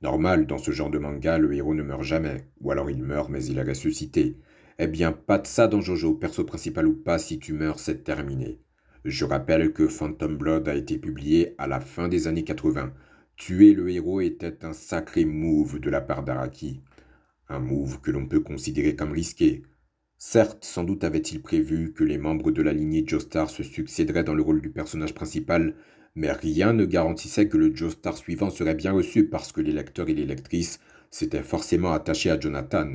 Normal, 0.02 0.48
dans 0.48 0.58
ce 0.58 0.72
genre 0.72 0.90
de 0.90 0.98
manga, 0.98 1.38
le 1.38 1.54
héros 1.54 1.76
ne 1.76 1.84
meurt 1.84 2.02
jamais, 2.02 2.48
ou 2.60 2.72
alors 2.72 2.90
il 2.90 3.04
meurt 3.04 3.30
mais 3.30 3.44
il 3.44 3.56
est 3.56 3.62
ressuscité. 3.62 4.36
Eh 4.80 4.88
bien, 4.88 5.12
pas 5.12 5.38
de 5.38 5.46
ça 5.46 5.68
dans 5.68 5.80
Jojo, 5.80 6.14
perso 6.14 6.42
principal 6.42 6.88
ou 6.88 6.94
pas, 6.94 7.20
si 7.20 7.38
tu 7.38 7.52
meurs, 7.52 7.78
c'est 7.78 8.02
terminé. 8.02 8.58
Je 9.04 9.24
rappelle 9.24 9.72
que 9.72 9.86
Phantom 9.86 10.36
Blood 10.36 10.68
a 10.68 10.74
été 10.74 10.98
publié 10.98 11.54
à 11.56 11.68
la 11.68 11.78
fin 11.78 12.08
des 12.08 12.26
années 12.26 12.42
80, 12.42 12.92
Tuer 13.38 13.72
le 13.72 13.88
héros 13.88 14.20
était 14.20 14.64
un 14.64 14.72
sacré 14.72 15.24
move 15.24 15.78
de 15.78 15.90
la 15.90 16.00
part 16.00 16.24
d'Araki. 16.24 16.82
Un 17.48 17.60
move 17.60 18.00
que 18.00 18.10
l'on 18.10 18.26
peut 18.26 18.40
considérer 18.40 18.96
comme 18.96 19.12
risqué. 19.12 19.62
Certes, 20.18 20.64
sans 20.64 20.82
doute 20.82 21.04
avait-il 21.04 21.40
prévu 21.40 21.92
que 21.92 22.02
les 22.02 22.18
membres 22.18 22.50
de 22.50 22.62
la 22.62 22.72
lignée 22.72 23.04
Joestar 23.06 23.48
se 23.48 23.62
succéderaient 23.62 24.24
dans 24.24 24.34
le 24.34 24.42
rôle 24.42 24.60
du 24.60 24.70
personnage 24.70 25.14
principal, 25.14 25.76
mais 26.16 26.32
rien 26.32 26.72
ne 26.72 26.84
garantissait 26.84 27.48
que 27.48 27.56
le 27.56 27.74
Joestar 27.74 28.18
suivant 28.18 28.50
serait 28.50 28.74
bien 28.74 28.90
reçu 28.90 29.28
parce 29.28 29.52
que 29.52 29.60
les 29.60 29.72
lecteurs 29.72 30.08
et 30.08 30.14
les 30.14 30.26
lectrices 30.26 30.80
s'étaient 31.08 31.44
forcément 31.44 31.92
attachés 31.92 32.30
à 32.30 32.40
Jonathan. 32.40 32.94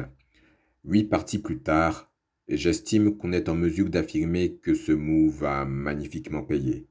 Huit 0.84 1.06
parties 1.06 1.40
plus 1.40 1.60
tard, 1.60 2.12
j'estime 2.50 3.18
qu'on 3.18 3.32
est 3.32 3.48
en 3.48 3.56
mesure 3.56 3.90
d'affirmer 3.90 4.58
que 4.58 4.74
ce 4.74 4.92
move 4.92 5.46
a 5.46 5.64
magnifiquement 5.64 6.44
payé. 6.44 6.90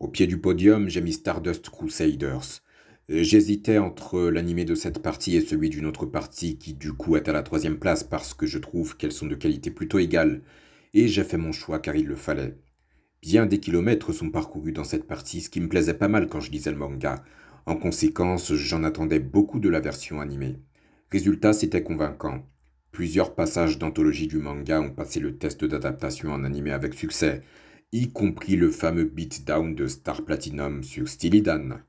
Au 0.00 0.08
pied 0.08 0.26
du 0.26 0.38
podium, 0.38 0.88
j'ai 0.88 1.02
mis 1.02 1.12
Stardust 1.12 1.68
Crusaders. 1.68 2.62
J'hésitais 3.10 3.76
entre 3.76 4.30
l'animé 4.30 4.64
de 4.64 4.74
cette 4.74 5.00
partie 5.00 5.36
et 5.36 5.42
celui 5.42 5.68
d'une 5.68 5.84
autre 5.84 6.06
partie 6.06 6.56
qui 6.56 6.72
du 6.72 6.94
coup 6.94 7.16
est 7.16 7.28
à 7.28 7.32
la 7.32 7.42
troisième 7.42 7.78
place 7.78 8.02
parce 8.02 8.32
que 8.32 8.46
je 8.46 8.56
trouve 8.56 8.96
qu'elles 8.96 9.12
sont 9.12 9.26
de 9.26 9.34
qualité 9.34 9.70
plutôt 9.70 9.98
égale, 9.98 10.40
et 10.94 11.06
j'ai 11.06 11.22
fait 11.22 11.36
mon 11.36 11.52
choix 11.52 11.80
car 11.80 11.96
il 11.96 12.06
le 12.06 12.16
fallait. 12.16 12.56
Bien 13.20 13.44
des 13.44 13.60
kilomètres 13.60 14.14
sont 14.14 14.30
parcourus 14.30 14.72
dans 14.72 14.84
cette 14.84 15.06
partie, 15.06 15.42
ce 15.42 15.50
qui 15.50 15.60
me 15.60 15.68
plaisait 15.68 15.92
pas 15.92 16.08
mal 16.08 16.28
quand 16.28 16.40
je 16.40 16.50
lisais 16.50 16.70
le 16.70 16.78
manga. 16.78 17.22
En 17.66 17.76
conséquence, 17.76 18.54
j'en 18.54 18.84
attendais 18.84 19.20
beaucoup 19.20 19.60
de 19.60 19.68
la 19.68 19.80
version 19.80 20.22
animée. 20.22 20.56
Résultat, 21.12 21.52
c'était 21.52 21.82
convaincant. 21.82 22.46
Plusieurs 22.90 23.34
passages 23.34 23.78
d'anthologie 23.78 24.28
du 24.28 24.38
manga 24.38 24.80
ont 24.80 24.94
passé 24.94 25.20
le 25.20 25.36
test 25.36 25.62
d'adaptation 25.62 26.32
en 26.32 26.42
animé 26.42 26.70
avec 26.70 26.94
succès, 26.94 27.42
y 27.92 28.12
compris 28.12 28.54
le 28.54 28.70
fameux 28.70 29.04
beatdown 29.04 29.74
de 29.74 29.88
Star 29.88 30.24
Platinum 30.24 30.84
sur 30.84 31.08
Stylidan. 31.08 31.80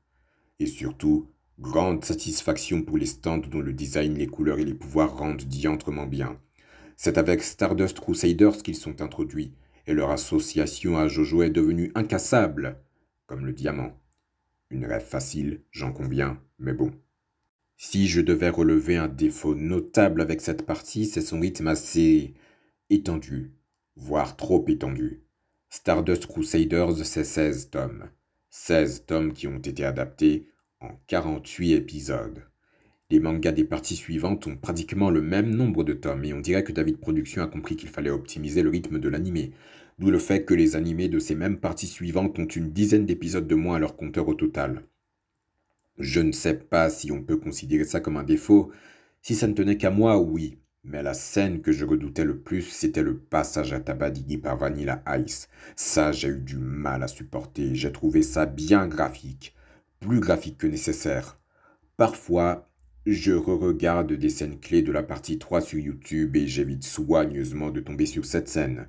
Et 0.58 0.66
surtout, 0.66 1.28
grande 1.60 2.04
satisfaction 2.04 2.82
pour 2.82 2.98
les 2.98 3.06
stands 3.06 3.38
dont 3.38 3.60
le 3.60 3.72
design, 3.72 4.14
les 4.14 4.26
couleurs 4.26 4.58
et 4.58 4.64
les 4.64 4.74
pouvoirs 4.74 5.16
rendent 5.16 5.44
diantrement 5.44 6.06
bien. 6.06 6.40
C'est 6.96 7.18
avec 7.18 7.42
Stardust 7.42 8.00
Crusaders 8.00 8.62
qu'ils 8.64 8.76
sont 8.76 9.00
introduits, 9.00 9.54
et 9.86 9.94
leur 9.94 10.10
association 10.10 10.98
à 10.98 11.06
Jojo 11.06 11.42
est 11.42 11.50
devenue 11.50 11.92
incassable, 11.94 12.80
comme 13.26 13.46
le 13.46 13.52
diamant. 13.52 14.00
Une 14.70 14.86
rêve 14.86 15.06
facile, 15.06 15.62
j'en 15.70 15.92
conviens, 15.92 16.40
mais 16.58 16.72
bon. 16.72 16.92
Si 17.76 18.08
je 18.08 18.20
devais 18.20 18.48
relever 18.48 18.96
un 18.96 19.08
défaut 19.08 19.54
notable 19.54 20.20
avec 20.20 20.40
cette 20.40 20.66
partie, 20.66 21.06
c'est 21.06 21.20
son 21.20 21.40
rythme 21.40 21.68
assez 21.68 22.34
étendu, 22.90 23.52
voire 23.96 24.36
trop 24.36 24.64
étendu. 24.68 25.21
Stardust 25.74 26.26
Crusaders, 26.26 27.06
c'est 27.06 27.24
16 27.24 27.70
tomes. 27.70 28.10
16 28.50 29.06
tomes 29.06 29.32
qui 29.32 29.46
ont 29.46 29.56
été 29.56 29.86
adaptés 29.86 30.46
en 30.80 30.90
48 31.06 31.72
épisodes. 31.72 32.42
Les 33.08 33.20
mangas 33.20 33.52
des 33.52 33.64
parties 33.64 33.96
suivantes 33.96 34.46
ont 34.46 34.54
pratiquement 34.58 35.08
le 35.08 35.22
même 35.22 35.48
nombre 35.48 35.82
de 35.82 35.94
tomes 35.94 36.26
et 36.26 36.34
on 36.34 36.40
dirait 36.40 36.62
que 36.62 36.72
David 36.72 36.98
Production 36.98 37.42
a 37.42 37.46
compris 37.46 37.76
qu'il 37.76 37.88
fallait 37.88 38.10
optimiser 38.10 38.62
le 38.62 38.68
rythme 38.68 38.98
de 38.98 39.08
l'animé, 39.08 39.52
d'où 39.98 40.10
le 40.10 40.18
fait 40.18 40.44
que 40.44 40.52
les 40.52 40.76
animés 40.76 41.08
de 41.08 41.18
ces 41.18 41.34
mêmes 41.34 41.58
parties 41.58 41.86
suivantes 41.86 42.38
ont 42.38 42.44
une 42.44 42.70
dizaine 42.70 43.06
d'épisodes 43.06 43.48
de 43.48 43.54
moins 43.54 43.76
à 43.76 43.78
leur 43.78 43.96
compteur 43.96 44.28
au 44.28 44.34
total. 44.34 44.84
Je 45.96 46.20
ne 46.20 46.32
sais 46.32 46.58
pas 46.58 46.90
si 46.90 47.10
on 47.10 47.22
peut 47.22 47.38
considérer 47.38 47.84
ça 47.84 48.00
comme 48.00 48.18
un 48.18 48.24
défaut. 48.24 48.70
Si 49.22 49.34
ça 49.34 49.46
ne 49.46 49.54
tenait 49.54 49.78
qu'à 49.78 49.90
moi, 49.90 50.18
oui. 50.18 50.58
Mais 50.84 51.02
la 51.02 51.14
scène 51.14 51.60
que 51.62 51.70
je 51.70 51.84
redoutais 51.84 52.24
le 52.24 52.40
plus, 52.40 52.62
c'était 52.62 53.02
le 53.02 53.16
passage 53.16 53.72
à 53.72 53.78
tabac 53.78 54.10
d'Iggy 54.10 54.38
par 54.38 54.56
Vanilla 54.56 55.02
Ice. 55.18 55.48
Ça, 55.76 56.10
j'ai 56.10 56.28
eu 56.28 56.40
du 56.40 56.58
mal 56.58 57.04
à 57.04 57.08
supporter. 57.08 57.74
J'ai 57.74 57.92
trouvé 57.92 58.22
ça 58.22 58.46
bien 58.46 58.88
graphique. 58.88 59.54
Plus 60.00 60.18
graphique 60.18 60.58
que 60.58 60.66
nécessaire. 60.66 61.38
Parfois, 61.96 62.68
je 63.06 63.32
re-regarde 63.32 64.12
des 64.12 64.28
scènes 64.28 64.58
clés 64.58 64.82
de 64.82 64.90
la 64.90 65.04
partie 65.04 65.38
3 65.38 65.60
sur 65.60 65.78
YouTube 65.78 66.36
et 66.36 66.48
j'évite 66.48 66.84
soigneusement 66.84 67.70
de 67.70 67.80
tomber 67.80 68.06
sur 68.06 68.24
cette 68.24 68.48
scène. 68.48 68.88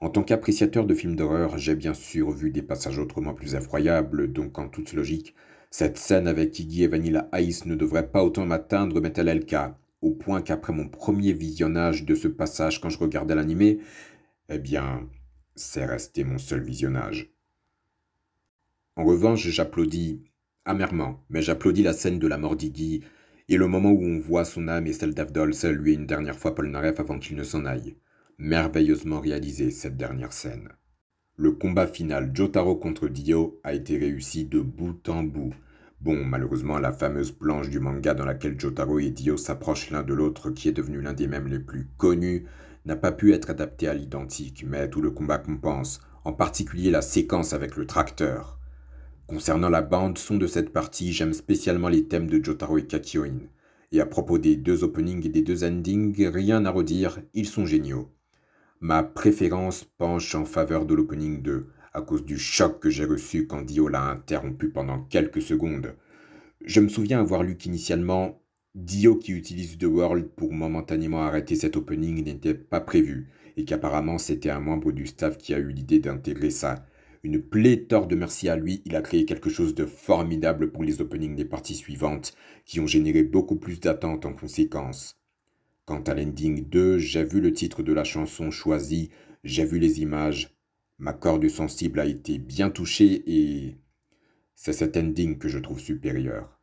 En 0.00 0.08
tant 0.08 0.22
qu'appréciateur 0.22 0.86
de 0.86 0.94
films 0.94 1.16
d'horreur, 1.16 1.58
j'ai 1.58 1.74
bien 1.74 1.94
sûr 1.94 2.30
vu 2.30 2.50
des 2.50 2.62
passages 2.62 2.98
autrement 2.98 3.34
plus 3.34 3.54
effroyables, 3.54 4.32
donc 4.32 4.58
en 4.58 4.68
toute 4.68 4.92
logique, 4.94 5.34
cette 5.70 5.98
scène 5.98 6.28
avec 6.28 6.58
Iggy 6.58 6.84
et 6.84 6.88
Vanilla 6.88 7.28
Ice 7.34 7.66
ne 7.66 7.74
devrait 7.74 8.10
pas 8.10 8.22
autant 8.22 8.46
m'atteindre, 8.46 9.00
mais 9.00 9.12
elle 9.16 9.28
est 9.28 9.34
le 9.34 9.44
cas, 9.44 9.78
au 10.04 10.10
point 10.10 10.42
qu'après 10.42 10.74
mon 10.74 10.86
premier 10.86 11.32
visionnage 11.32 12.04
de 12.04 12.14
ce 12.14 12.28
passage 12.28 12.80
quand 12.80 12.90
je 12.90 12.98
regardais 12.98 13.34
l'animé, 13.34 13.78
eh 14.50 14.58
bien, 14.58 15.08
c'est 15.56 15.86
resté 15.86 16.24
mon 16.24 16.36
seul 16.36 16.62
visionnage. 16.62 17.32
En 18.96 19.04
revanche, 19.04 19.48
j'applaudis, 19.48 20.22
amèrement, 20.66 21.24
mais 21.30 21.40
j'applaudis 21.40 21.82
la 21.82 21.94
scène 21.94 22.18
de 22.18 22.28
la 22.28 22.36
mort 22.36 22.54
d'Iggy 22.54 23.02
et 23.48 23.56
le 23.56 23.66
moment 23.66 23.92
où 23.92 24.02
on 24.02 24.18
voit 24.18 24.44
son 24.44 24.68
âme 24.68 24.86
et 24.86 24.92
celle 24.92 25.14
d'Avdol 25.14 25.54
saluer 25.54 25.94
une 25.94 26.06
dernière 26.06 26.38
fois 26.38 26.54
Polnareff 26.54 27.00
avant 27.00 27.18
qu'il 27.18 27.36
ne 27.36 27.42
s'en 27.42 27.64
aille. 27.64 27.96
Merveilleusement 28.36 29.20
réalisé 29.20 29.70
cette 29.70 29.96
dernière 29.96 30.34
scène. 30.34 30.68
Le 31.36 31.52
combat 31.52 31.86
final 31.86 32.30
Jotaro 32.34 32.76
contre 32.76 33.08
Dio 33.08 33.58
a 33.64 33.72
été 33.72 33.96
réussi 33.96 34.44
de 34.44 34.60
bout 34.60 35.08
en 35.08 35.22
bout. 35.22 35.54
Bon, 36.00 36.24
malheureusement, 36.24 36.78
la 36.78 36.92
fameuse 36.92 37.32
planche 37.32 37.70
du 37.70 37.80
manga 37.80 38.14
dans 38.14 38.26
laquelle 38.26 38.60
Jotaro 38.60 38.98
et 38.98 39.10
Dio 39.10 39.36
s'approchent 39.36 39.90
l'un 39.90 40.02
de 40.02 40.12
l'autre, 40.12 40.50
qui 40.50 40.68
est 40.68 40.72
devenu 40.72 41.00
l'un 41.00 41.14
des 41.14 41.26
mêmes 41.26 41.48
les 41.48 41.58
plus 41.58 41.88
connus, 41.96 42.44
n'a 42.84 42.96
pas 42.96 43.12
pu 43.12 43.32
être 43.32 43.50
adapté 43.50 43.88
à 43.88 43.94
l'identique, 43.94 44.64
mais 44.68 44.90
tout 44.90 45.00
le 45.00 45.10
combat 45.10 45.38
compense, 45.38 46.00
en 46.24 46.32
particulier 46.32 46.90
la 46.90 47.02
séquence 47.02 47.52
avec 47.52 47.76
le 47.76 47.86
tracteur. 47.86 48.58
Concernant 49.26 49.70
la 49.70 49.80
bande 49.80 50.18
son 50.18 50.36
de 50.36 50.46
cette 50.46 50.70
partie, 50.70 51.12
j'aime 51.12 51.32
spécialement 51.32 51.88
les 51.88 52.06
thèmes 52.06 52.28
de 52.28 52.44
Jotaro 52.44 52.76
et 52.76 52.86
Kakyoin. 52.86 53.48
Et 53.90 54.00
à 54.00 54.06
propos 54.06 54.38
des 54.38 54.56
deux 54.56 54.84
openings 54.84 55.24
et 55.24 55.30
des 55.30 55.42
deux 55.42 55.64
endings, 55.64 56.26
rien 56.26 56.66
à 56.66 56.70
redire, 56.70 57.20
ils 57.32 57.46
sont 57.46 57.64
géniaux. 57.64 58.10
Ma 58.80 59.02
préférence 59.02 59.84
penche 59.84 60.34
en 60.34 60.44
faveur 60.44 60.84
de 60.84 60.94
l'opening 60.94 61.40
2, 61.40 61.68
à 61.94 62.02
cause 62.02 62.24
du 62.24 62.38
choc 62.38 62.80
que 62.80 62.90
j'ai 62.90 63.04
reçu 63.04 63.46
quand 63.46 63.62
Dio 63.62 63.88
l'a 63.88 64.10
interrompu 64.10 64.68
pendant 64.68 65.00
quelques 65.04 65.42
secondes. 65.42 65.94
Je 66.64 66.80
me 66.80 66.88
souviens 66.88 67.20
avoir 67.20 67.44
lu 67.44 67.56
qu'initialement, 67.56 68.42
Dio 68.74 69.16
qui 69.16 69.32
utilise 69.32 69.78
The 69.78 69.84
World 69.84 70.26
pour 70.36 70.52
momentanément 70.52 71.22
arrêter 71.22 71.54
cet 71.54 71.76
opening 71.76 72.24
n'était 72.24 72.54
pas 72.54 72.80
prévu, 72.80 73.30
et 73.56 73.64
qu'apparemment 73.64 74.18
c'était 74.18 74.50
un 74.50 74.58
membre 74.58 74.90
du 74.90 75.06
staff 75.06 75.38
qui 75.38 75.54
a 75.54 75.58
eu 75.58 75.70
l'idée 75.70 76.00
d'intégrer 76.00 76.50
ça. 76.50 76.84
Une 77.22 77.40
pléthore 77.40 78.08
de 78.08 78.16
merci 78.16 78.48
à 78.48 78.56
lui, 78.56 78.82
il 78.84 78.96
a 78.96 79.00
créé 79.00 79.24
quelque 79.24 79.48
chose 79.48 79.74
de 79.74 79.86
formidable 79.86 80.72
pour 80.72 80.82
les 80.82 81.00
openings 81.00 81.36
des 81.36 81.44
parties 81.44 81.76
suivantes, 81.76 82.34
qui 82.66 82.80
ont 82.80 82.86
généré 82.86 83.22
beaucoup 83.22 83.56
plus 83.56 83.78
d'attentes 83.78 84.26
en 84.26 84.32
conséquence. 84.32 85.16
Quant 85.86 86.02
à 86.02 86.14
l'ending 86.14 86.68
2, 86.68 86.98
j'ai 86.98 87.24
vu 87.24 87.40
le 87.40 87.52
titre 87.52 87.82
de 87.82 87.92
la 87.92 88.04
chanson 88.04 88.50
choisi, 88.50 89.10
j'ai 89.44 89.64
vu 89.64 89.78
les 89.78 90.00
images. 90.00 90.53
Ma 90.98 91.12
corde 91.12 91.48
sensible 91.48 92.00
a 92.00 92.06
été 92.06 92.38
bien 92.38 92.70
touchée 92.70 93.22
et 93.26 93.76
c'est 94.54 94.72
cet 94.72 94.96
ending 94.96 95.38
que 95.38 95.48
je 95.48 95.58
trouve 95.58 95.80
supérieur. 95.80 96.60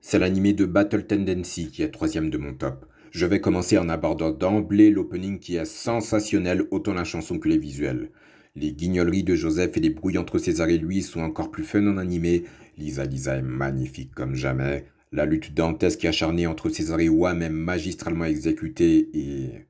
C'est 0.00 0.18
l'animé 0.18 0.52
de 0.52 0.66
Battle 0.66 1.06
Tendency 1.06 1.70
qui 1.70 1.82
est 1.82 1.90
troisième 1.90 2.28
de 2.28 2.38
mon 2.38 2.54
top. 2.54 2.86
Je 3.12 3.24
vais 3.24 3.40
commencer 3.40 3.78
en 3.78 3.88
abordant 3.88 4.30
d'emblée 4.30 4.90
l'opening 4.90 5.38
qui 5.38 5.56
est 5.56 5.64
sensationnel, 5.64 6.66
autant 6.70 6.94
la 6.94 7.04
chanson 7.04 7.38
que 7.38 7.48
les 7.48 7.58
visuels. 7.58 8.10
Les 8.54 8.72
guignoleries 8.72 9.22
de 9.22 9.34
Joseph 9.34 9.76
et 9.76 9.80
les 9.80 9.90
brouilles 9.90 10.18
entre 10.18 10.38
César 10.38 10.68
et 10.68 10.78
lui 10.78 11.02
sont 11.02 11.20
encore 11.20 11.50
plus 11.50 11.64
fun 11.64 11.86
en 11.86 11.96
animé. 11.96 12.44
Lisa 12.76 13.04
Lisa 13.04 13.36
est 13.36 13.42
magnifique 13.42 14.14
comme 14.14 14.34
jamais. 14.34 14.86
La 15.12 15.24
lutte 15.24 15.54
dantesque 15.54 16.04
et 16.04 16.08
acharnée 16.08 16.46
entre 16.46 16.68
César 16.68 17.00
et 17.00 17.08
Wam 17.08 17.42
est 17.42 17.50
magistralement 17.50 18.24
exécutée 18.24 19.08
et... 19.14 19.66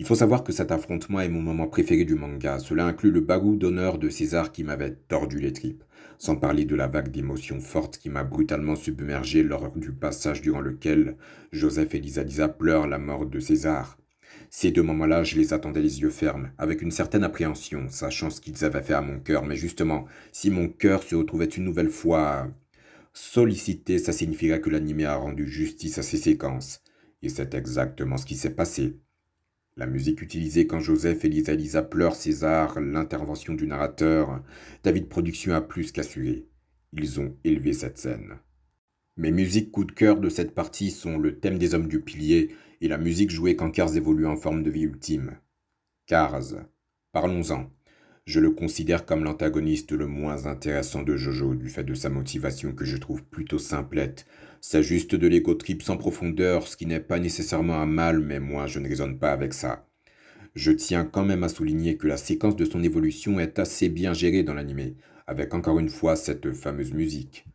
Il 0.00 0.06
faut 0.06 0.14
savoir 0.14 0.44
que 0.44 0.52
cet 0.52 0.70
affrontement 0.70 1.18
est 1.18 1.28
mon 1.28 1.42
moment 1.42 1.66
préféré 1.66 2.04
du 2.04 2.14
manga. 2.14 2.60
Cela 2.60 2.86
inclut 2.86 3.10
le 3.10 3.20
bagou 3.20 3.56
d'honneur 3.56 3.98
de 3.98 4.08
César 4.08 4.52
qui 4.52 4.62
m'avait 4.62 4.94
tordu 5.08 5.40
les 5.40 5.52
tripes, 5.52 5.82
sans 6.18 6.36
parler 6.36 6.64
de 6.64 6.76
la 6.76 6.86
vague 6.86 7.10
d'émotions 7.10 7.58
fortes 7.58 7.98
qui 7.98 8.08
m'a 8.08 8.22
brutalement 8.22 8.76
submergé 8.76 9.42
lors 9.42 9.72
du 9.72 9.90
passage 9.90 10.40
durant 10.40 10.60
lequel 10.60 11.16
Joseph 11.50 11.96
et 11.96 11.98
Lisa 11.98 12.22
Lisa 12.22 12.48
pleurent 12.48 12.86
la 12.86 12.98
mort 13.00 13.26
de 13.26 13.40
César. 13.40 13.98
Ces 14.50 14.70
deux 14.70 14.84
moments-là, 14.84 15.24
je 15.24 15.34
les 15.34 15.52
attendais 15.52 15.82
les 15.82 16.00
yeux 16.00 16.10
fermes, 16.10 16.52
avec 16.58 16.80
une 16.80 16.92
certaine 16.92 17.24
appréhension, 17.24 17.88
sachant 17.88 18.30
ce 18.30 18.40
qu'ils 18.40 18.64
avaient 18.64 18.82
fait 18.82 18.94
à 18.94 19.02
mon 19.02 19.18
cœur. 19.18 19.44
Mais 19.44 19.56
justement, 19.56 20.06
si 20.30 20.48
mon 20.48 20.68
cœur 20.68 21.02
se 21.02 21.16
retrouvait 21.16 21.46
une 21.46 21.64
nouvelle 21.64 21.90
fois 21.90 22.46
Solliciter, 23.14 23.98
ça 23.98 24.12
signifierait 24.12 24.60
que 24.60 24.70
l'animé 24.70 25.06
a 25.06 25.16
rendu 25.16 25.48
justice 25.48 25.98
à 25.98 26.02
ses 26.04 26.18
séquences. 26.18 26.84
Et 27.20 27.28
c'est 27.28 27.52
exactement 27.54 28.16
ce 28.16 28.26
qui 28.26 28.36
s'est 28.36 28.54
passé. 28.54 28.94
La 29.78 29.86
musique 29.86 30.22
utilisée 30.22 30.66
quand 30.66 30.80
Joseph 30.80 31.24
et 31.24 31.28
Lisa 31.28 31.82
pleurent 31.82 32.16
César, 32.16 32.80
l'intervention 32.80 33.54
du 33.54 33.68
narrateur, 33.68 34.42
David 34.82 35.08
Production 35.08 35.54
a 35.54 35.60
plus 35.60 35.92
qu'assuré. 35.92 36.48
Ils 36.92 37.20
ont 37.20 37.36
élevé 37.44 37.72
cette 37.72 37.96
scène. 37.96 38.40
Mes 39.16 39.30
musiques 39.30 39.70
coup 39.70 39.84
de 39.84 39.92
cœur 39.92 40.18
de 40.18 40.28
cette 40.28 40.52
partie 40.52 40.90
sont 40.90 41.16
le 41.16 41.38
thème 41.38 41.58
des 41.58 41.74
hommes 41.74 41.86
du 41.86 42.00
pilier 42.00 42.56
et 42.80 42.88
la 42.88 42.98
musique 42.98 43.30
jouée 43.30 43.54
quand 43.54 43.70
Cars 43.70 43.96
évolue 43.96 44.26
en 44.26 44.36
forme 44.36 44.64
de 44.64 44.70
vie 44.70 44.82
ultime. 44.82 45.38
Cars. 46.06 46.54
Parlons-en. 47.12 47.70
Je 48.28 48.40
le 48.40 48.50
considère 48.50 49.06
comme 49.06 49.24
l'antagoniste 49.24 49.92
le 49.92 50.06
moins 50.06 50.44
intéressant 50.44 51.02
de 51.02 51.16
Jojo 51.16 51.54
du 51.54 51.70
fait 51.70 51.82
de 51.82 51.94
sa 51.94 52.10
motivation 52.10 52.72
que 52.72 52.84
je 52.84 52.98
trouve 52.98 53.24
plutôt 53.24 53.58
simplette. 53.58 54.26
C'est 54.60 54.82
juste 54.82 55.14
de 55.14 55.26
l'ego 55.26 55.54
trip 55.54 55.82
sans 55.82 55.96
profondeur, 55.96 56.68
ce 56.68 56.76
qui 56.76 56.84
n'est 56.84 57.00
pas 57.00 57.18
nécessairement 57.20 57.80
un 57.80 57.86
mal, 57.86 58.20
mais 58.20 58.38
moi 58.38 58.66
je 58.66 58.80
ne 58.80 58.88
raisonne 58.90 59.18
pas 59.18 59.32
avec 59.32 59.54
ça. 59.54 59.88
Je 60.54 60.72
tiens 60.72 61.06
quand 61.06 61.24
même 61.24 61.42
à 61.42 61.48
souligner 61.48 61.96
que 61.96 62.06
la 62.06 62.18
séquence 62.18 62.54
de 62.54 62.66
son 62.66 62.82
évolution 62.82 63.40
est 63.40 63.58
assez 63.58 63.88
bien 63.88 64.12
gérée 64.12 64.42
dans 64.42 64.52
l'animé, 64.52 64.96
avec 65.26 65.54
encore 65.54 65.78
une 65.78 65.88
fois 65.88 66.14
cette 66.14 66.52
fameuse 66.52 66.92
musique. 66.92 67.46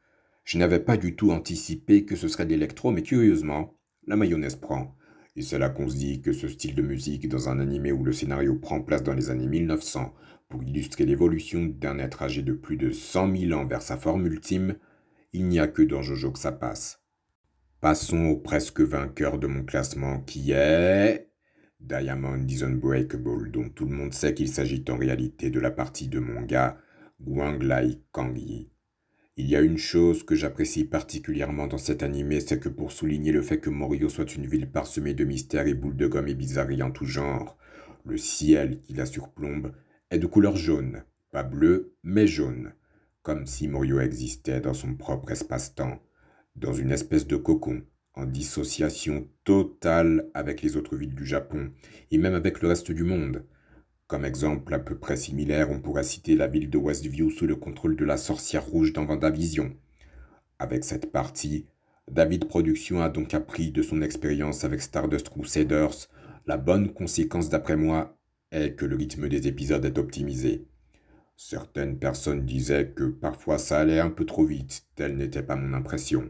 Je 0.44 0.58
n'avais 0.58 0.80
pas 0.80 0.98
du 0.98 1.15
tout 1.15 1.30
anticipé 1.30 2.03
que 2.03 2.15
ce 2.15 2.27
serait 2.27 2.46
l'électro, 2.46 2.89
mais 2.89 3.03
curieusement, 3.03 3.77
la 4.08 4.15
mayonnaise 4.15 4.56
prend. 4.56 4.96
Et 5.36 5.44
c'est 5.44 5.60
là 5.60 5.70
qu'on 5.70 5.88
se 5.88 5.96
dit 5.96 6.22
que 6.22 6.34
ce 6.34 6.48
style 6.48 6.74
de 6.74 6.82
musique 6.82 7.30
dans 7.30 7.48
un 7.48 7.60
animé 7.60 7.92
où 7.92 8.03
le 8.03 8.13
scénario 8.13 8.56
prend 8.56 8.82
place 8.82 9.03
dans 9.03 9.13
les 9.13 9.30
années 9.30 9.48
1900 9.48 10.13
pour 10.54 10.64
illustrer 10.64 11.08
l'évolution 11.08 11.66
d'un 11.66 11.98
être 11.98 12.22
âgé 12.22 12.44
de 12.44 12.54
plus 12.54 12.78
de 12.78 12.92
cent 12.92 13.26
mille 13.26 13.56
ans 13.56 13.66
vers 13.66 13.82
sa 13.82 13.98
forme 13.98 14.28
ultime, 14.28 14.76
il 15.32 15.48
n'y 15.48 15.60
a 15.60 15.66
que 15.66 15.82
dans 15.82 16.04
Jojo 16.04 16.32
que 16.32 16.38
ça 16.38 16.52
passe. 16.52 17.02
Passons 17.82 18.26
au 18.26 18.38
presque 18.38 18.82
vainqueur 18.82 19.40
de 19.40 19.48
mon 19.48 19.64
classement 19.64 20.20
qui 20.20 20.52
est 20.52 21.28
Diamond 21.80 22.46
is 22.48 22.64
Unbreakable, 22.64 23.50
dont 23.50 23.68
tout 23.70 23.86
le 23.86 23.96
monde 23.96 24.14
sait 24.14 24.36
qu'il 24.36 24.48
s'agit 24.48 24.86
en 24.90 24.96
réalité 24.96 25.50
de 25.50 25.60
la 25.60 25.72
partie 25.72 26.08
de 26.08 26.20
manga 26.20 26.78
Guanglai 27.20 28.04
Kangyi. 28.12 28.70
Il 29.38 29.50
y 29.50 29.56
a 29.56 29.62
une 29.62 29.80
chose 29.80 30.22
que 30.22 30.36
j'apprécie 30.36 30.86
particulièrement 30.86 31.66
dans 31.66 31.80
cet 31.80 32.04
animé, 32.04 32.42
c'est 32.42 32.60
que 32.60 32.70
pour 32.70 32.92
souligner 32.92 33.32
le 33.32 33.42
fait 33.42 33.58
que 33.58 33.72
Morio 33.72 34.08
soit 34.08 34.36
une 34.36 34.46
ville 34.46 34.70
parsemée 34.70 35.16
de 35.16 35.26
mystères 35.26 35.66
et 35.66 35.74
boules 35.74 35.98
de 35.98 36.06
gomme 36.06 36.28
et 36.28 36.36
bizarreries 36.36 36.84
en 36.84 36.92
tout 36.92 37.06
genre, 37.06 37.58
le 38.06 38.18
ciel 38.18 38.82
qui 38.82 38.94
la 38.94 39.08
surplombe 39.08 39.74
est 40.13 40.20
de 40.20 40.27
couleur 40.27 40.55
jaune, 40.55 41.03
pas 41.32 41.41
bleu, 41.41 41.96
mais 42.03 42.27
jaune, 42.27 42.74
comme 43.24 43.48
si 43.48 43.67
Morio 43.67 44.00
existait 44.00 44.62
dans 44.62 44.75
son 44.75 44.93
propre 44.93 45.32
espace-temps, 45.32 46.00
dans 46.55 46.74
une 46.74 46.91
espèce 46.91 47.25
de 47.25 47.36
cocon, 47.36 47.82
en 48.13 48.27
dissociation 48.27 49.27
totale 49.43 50.29
avec 50.36 50.62
les 50.62 50.77
autres 50.77 50.96
villes 50.96 51.15
du 51.15 51.25
Japon, 51.25 51.72
et 52.12 52.20
même 52.20 52.36
avec 52.36 52.62
le 52.62 52.67
reste 52.67 52.91
du 52.91 53.03
monde. 53.03 53.43
Comme 54.05 54.24
exemple 54.24 54.75
à 54.75 54.79
peu 54.79 54.96
près 55.00 55.17
similaire, 55.17 55.72
on 55.72 55.79
pourrait 55.79 56.03
citer 56.03 56.36
la 56.36 56.46
ville 56.46 56.70
de 56.70 56.77
Westview 56.77 57.32
sous 57.32 57.48
le 57.48 57.55
contrôle 57.55 57.96
de 57.96 58.05
la 58.05 58.17
sorcière 58.17 58.67
rouge 58.67 58.93
dans 58.93 59.05
Vendavision. 59.05 59.75
Avec 60.60 60.84
cette 60.84 61.12
partie, 61.12 61.65
David 62.12 62.46
Production 62.46 63.01
a 63.01 63.10
donc 63.10 63.34
appris 63.34 63.72
de 63.72 63.82
son 63.82 64.03
expérience 64.03 64.63
avec 64.63 64.84
Stardust 64.84 65.29
Crusaders 65.29 66.08
la 66.46 66.58
bonne 66.58 66.93
conséquence 66.93 67.50
d'après 67.50 67.77
moi 67.77 68.15
est 68.54 68.76
que 68.76 68.86
le 68.86 68.96
rythme 68.96 69.28
des 69.28 69.48
épisodes 69.48 69.84
est 69.84 69.98
optimisé. 69.98 70.66
Certaines 71.36 71.98
personnes 71.98 72.46
disaient 72.46 72.94
que 72.96 73.06
parfois 73.06 73.58
ça 73.58 73.80
allait 73.80 74.00
un 74.00 74.12
peu 74.12 74.26
trop 74.26 74.46
vite, 74.46 74.86
telle 74.96 75.18
n'était 75.18 75.44
pas 75.44 75.58
mon 75.58 75.74
impression. 75.74 76.30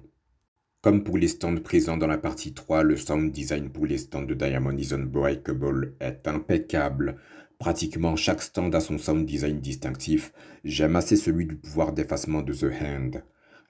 Comme 0.82 1.04
pour 1.04 1.18
les 1.18 1.28
stands 1.28 1.56
présents 1.56 1.98
dans 1.98 2.08
la 2.08 2.18
partie 2.18 2.54
3, 2.54 2.84
le 2.84 2.98
sound 2.98 3.32
design 3.32 3.70
pour 3.70 3.86
les 3.86 3.98
stands 3.98 4.24
de 4.24 4.34
Diamond 4.34 4.78
is 4.78 4.94
Unbreakable 4.94 5.96
est 6.00 6.28
impeccable. 6.28 7.18
Pratiquement 7.60 8.16
chaque 8.16 8.42
stand 8.42 8.76
a 8.76 8.82
son 8.82 8.98
sound 8.98 9.26
design 9.26 9.60
distinctif. 9.62 10.34
J'aime 10.66 10.96
assez 10.96 11.16
celui 11.16 11.46
du 11.46 11.56
pouvoir 11.56 11.94
d'effacement 11.94 12.42
de 12.42 12.54
The 12.54 12.74
Hand. 12.82 13.24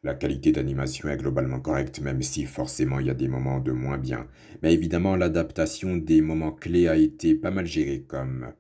La 0.06 0.16
qualité 0.16 0.52
d'animation 0.52 1.08
est 1.08 1.16
globalement 1.16 1.62
correcte, 1.62 2.02
même 2.02 2.22
si 2.22 2.46
forcément 2.46 3.00
il 3.00 3.08
y 3.08 3.10
a 3.10 3.14
des 3.14 3.30
moments 3.30 3.62
de 3.62 3.72
moins 3.72 3.98
bien. 3.98 4.28
Mais 4.62 4.74
évidemment, 4.74 5.16
l'adaptation 5.16 5.96
des 5.96 6.20
moments 6.20 6.52
clés 6.52 6.90
a 6.90 6.98
été 6.98 7.36
pas 7.36 7.52
mal 7.52 7.66
gérée, 7.66 8.04
comme 8.06 8.52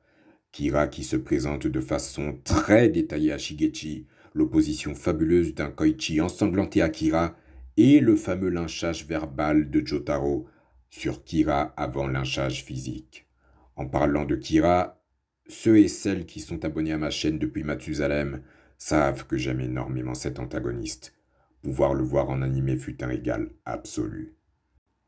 Kira 0.53 0.87
qui 0.87 1.03
se 1.03 1.17
présente 1.17 1.67
de 1.67 1.81
façon 1.81 2.39
très 2.45 2.87
détaillée 2.87 3.33
à 3.33 3.37
Shigechi, 3.37 4.07
l'opposition 4.33 4.95
fabuleuse 4.95 5.53
d'un 5.53 5.69
Koichi 5.69 6.21
ensanglanté 6.21 6.81
à 6.81 6.87
Kira, 6.87 7.35
et 7.75 7.99
le 7.99 8.15
fameux 8.15 8.49
lynchage 8.49 9.05
verbal 9.05 9.69
de 9.69 9.85
Jotaro 9.85 10.47
sur 10.89 11.25
Kira 11.25 11.73
avant 11.75 12.07
lynchage 12.07 12.63
physique. 12.63 13.27
En 13.75 13.85
parlant 13.85 14.23
de 14.23 14.37
Kira, 14.37 15.03
ceux 15.49 15.77
et 15.77 15.89
celles 15.89 16.25
qui 16.25 16.39
sont 16.39 16.63
abonnés 16.63 16.93
à 16.93 16.97
ma 16.97 17.09
chaîne 17.09 17.37
depuis 17.37 17.63
Mathusalem 17.63 18.43
savent 18.77 19.27
que 19.27 19.35
j'aime 19.35 19.59
énormément 19.59 20.13
cet 20.13 20.39
antagoniste. 20.39 21.13
Pouvoir 21.63 21.93
le 21.93 22.03
voir 22.03 22.29
en 22.29 22.41
animé 22.41 22.75
fut 22.75 23.01
un 23.01 23.07
régal 23.07 23.49
absolu. 23.63 24.35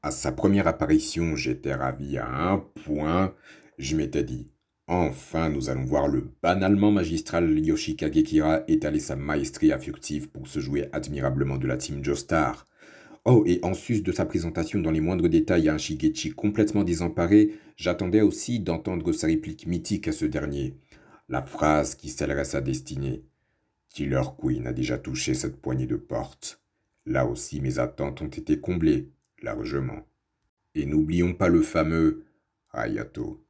À 0.02 0.12
sa 0.12 0.32
première 0.32 0.68
apparition, 0.68 1.36
j'étais 1.36 1.74
ravi 1.74 2.18
à 2.18 2.28
un 2.28 2.60
point. 2.86 3.36
Je 3.78 3.98
m'étais 3.98 4.24
dit, 4.24 4.48
enfin 4.88 5.50
nous 5.50 5.70
allons 5.70 5.84
voir 5.84 6.08
le 6.08 6.32
banalement 6.42 6.92
magistral 6.92 7.60
Yoshikage 7.60 8.24
Kira 8.24 8.64
étaler 8.70 9.00
sa 9.00 9.18
maestria 9.18 9.78
furtive 9.80 10.30
pour 10.30 10.48
se 10.48 10.62
jouer 10.62 10.88
admirablement 10.94 11.58
de 11.58 11.68
la 11.68 11.76
team 11.76 12.02
Joestar. 12.02 12.66
Oh, 13.26 13.44
et 13.46 13.60
en 13.64 13.74
sus 13.74 14.02
de 14.02 14.14
sa 14.14 14.26
présentation 14.26 14.80
dans 14.80 14.92
les 14.92 15.02
moindres 15.02 15.28
détails 15.28 15.68
à 15.68 15.74
un 15.74 15.78
Shigechi 15.78 16.32
complètement 16.32 16.84
désemparé, 16.86 17.56
j'attendais 17.76 18.22
aussi 18.22 18.62
d'entendre 18.62 19.12
sa 19.12 19.28
réplique 19.28 19.68
mythique 19.68 20.08
à 20.08 20.14
ce 20.14 20.26
dernier. 20.26 20.78
La 21.28 21.42
phrase 21.42 21.96
qui 21.96 22.08
scellerait 22.08 22.46
sa 22.46 22.62
destinée. 22.62 23.26
Killer 23.96 24.24
Queen 24.38 24.68
a 24.68 24.74
déjà 24.74 24.98
touché 24.98 25.34
cette 25.34 25.62
poignée 25.62 25.86
de 25.86 25.96
porte. 25.96 26.62
Là 27.06 27.26
aussi 27.26 27.62
mes 27.62 27.80
attentes 27.80 28.22
ont 28.22 28.28
été 28.28 28.60
comblées, 28.60 29.10
largement. 29.42 30.06
Et 30.74 30.86
n'oublions 30.86 31.34
pas 31.34 31.48
le 31.48 31.62
fameux 31.62 32.26
Hayato. 32.74 33.42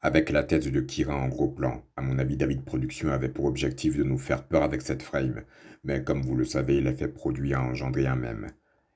Avec 0.00 0.30
la 0.30 0.42
tête 0.42 0.66
de 0.66 0.80
Kira 0.80 1.14
en 1.14 1.28
gros 1.28 1.46
plan, 1.46 1.86
à 1.96 2.02
mon 2.02 2.18
avis 2.18 2.36
David 2.36 2.64
Production 2.64 3.12
avait 3.12 3.28
pour 3.28 3.44
objectif 3.44 3.96
de 3.96 4.02
nous 4.02 4.18
faire 4.18 4.42
peur 4.48 4.64
avec 4.64 4.82
cette 4.82 5.04
frame, 5.04 5.44
mais 5.84 6.02
comme 6.02 6.22
vous 6.22 6.34
le 6.34 6.44
savez, 6.44 6.80
l'effet 6.80 7.06
produit 7.06 7.54
a 7.54 7.62
engendré 7.62 8.08
un 8.08 8.16
même. 8.16 8.48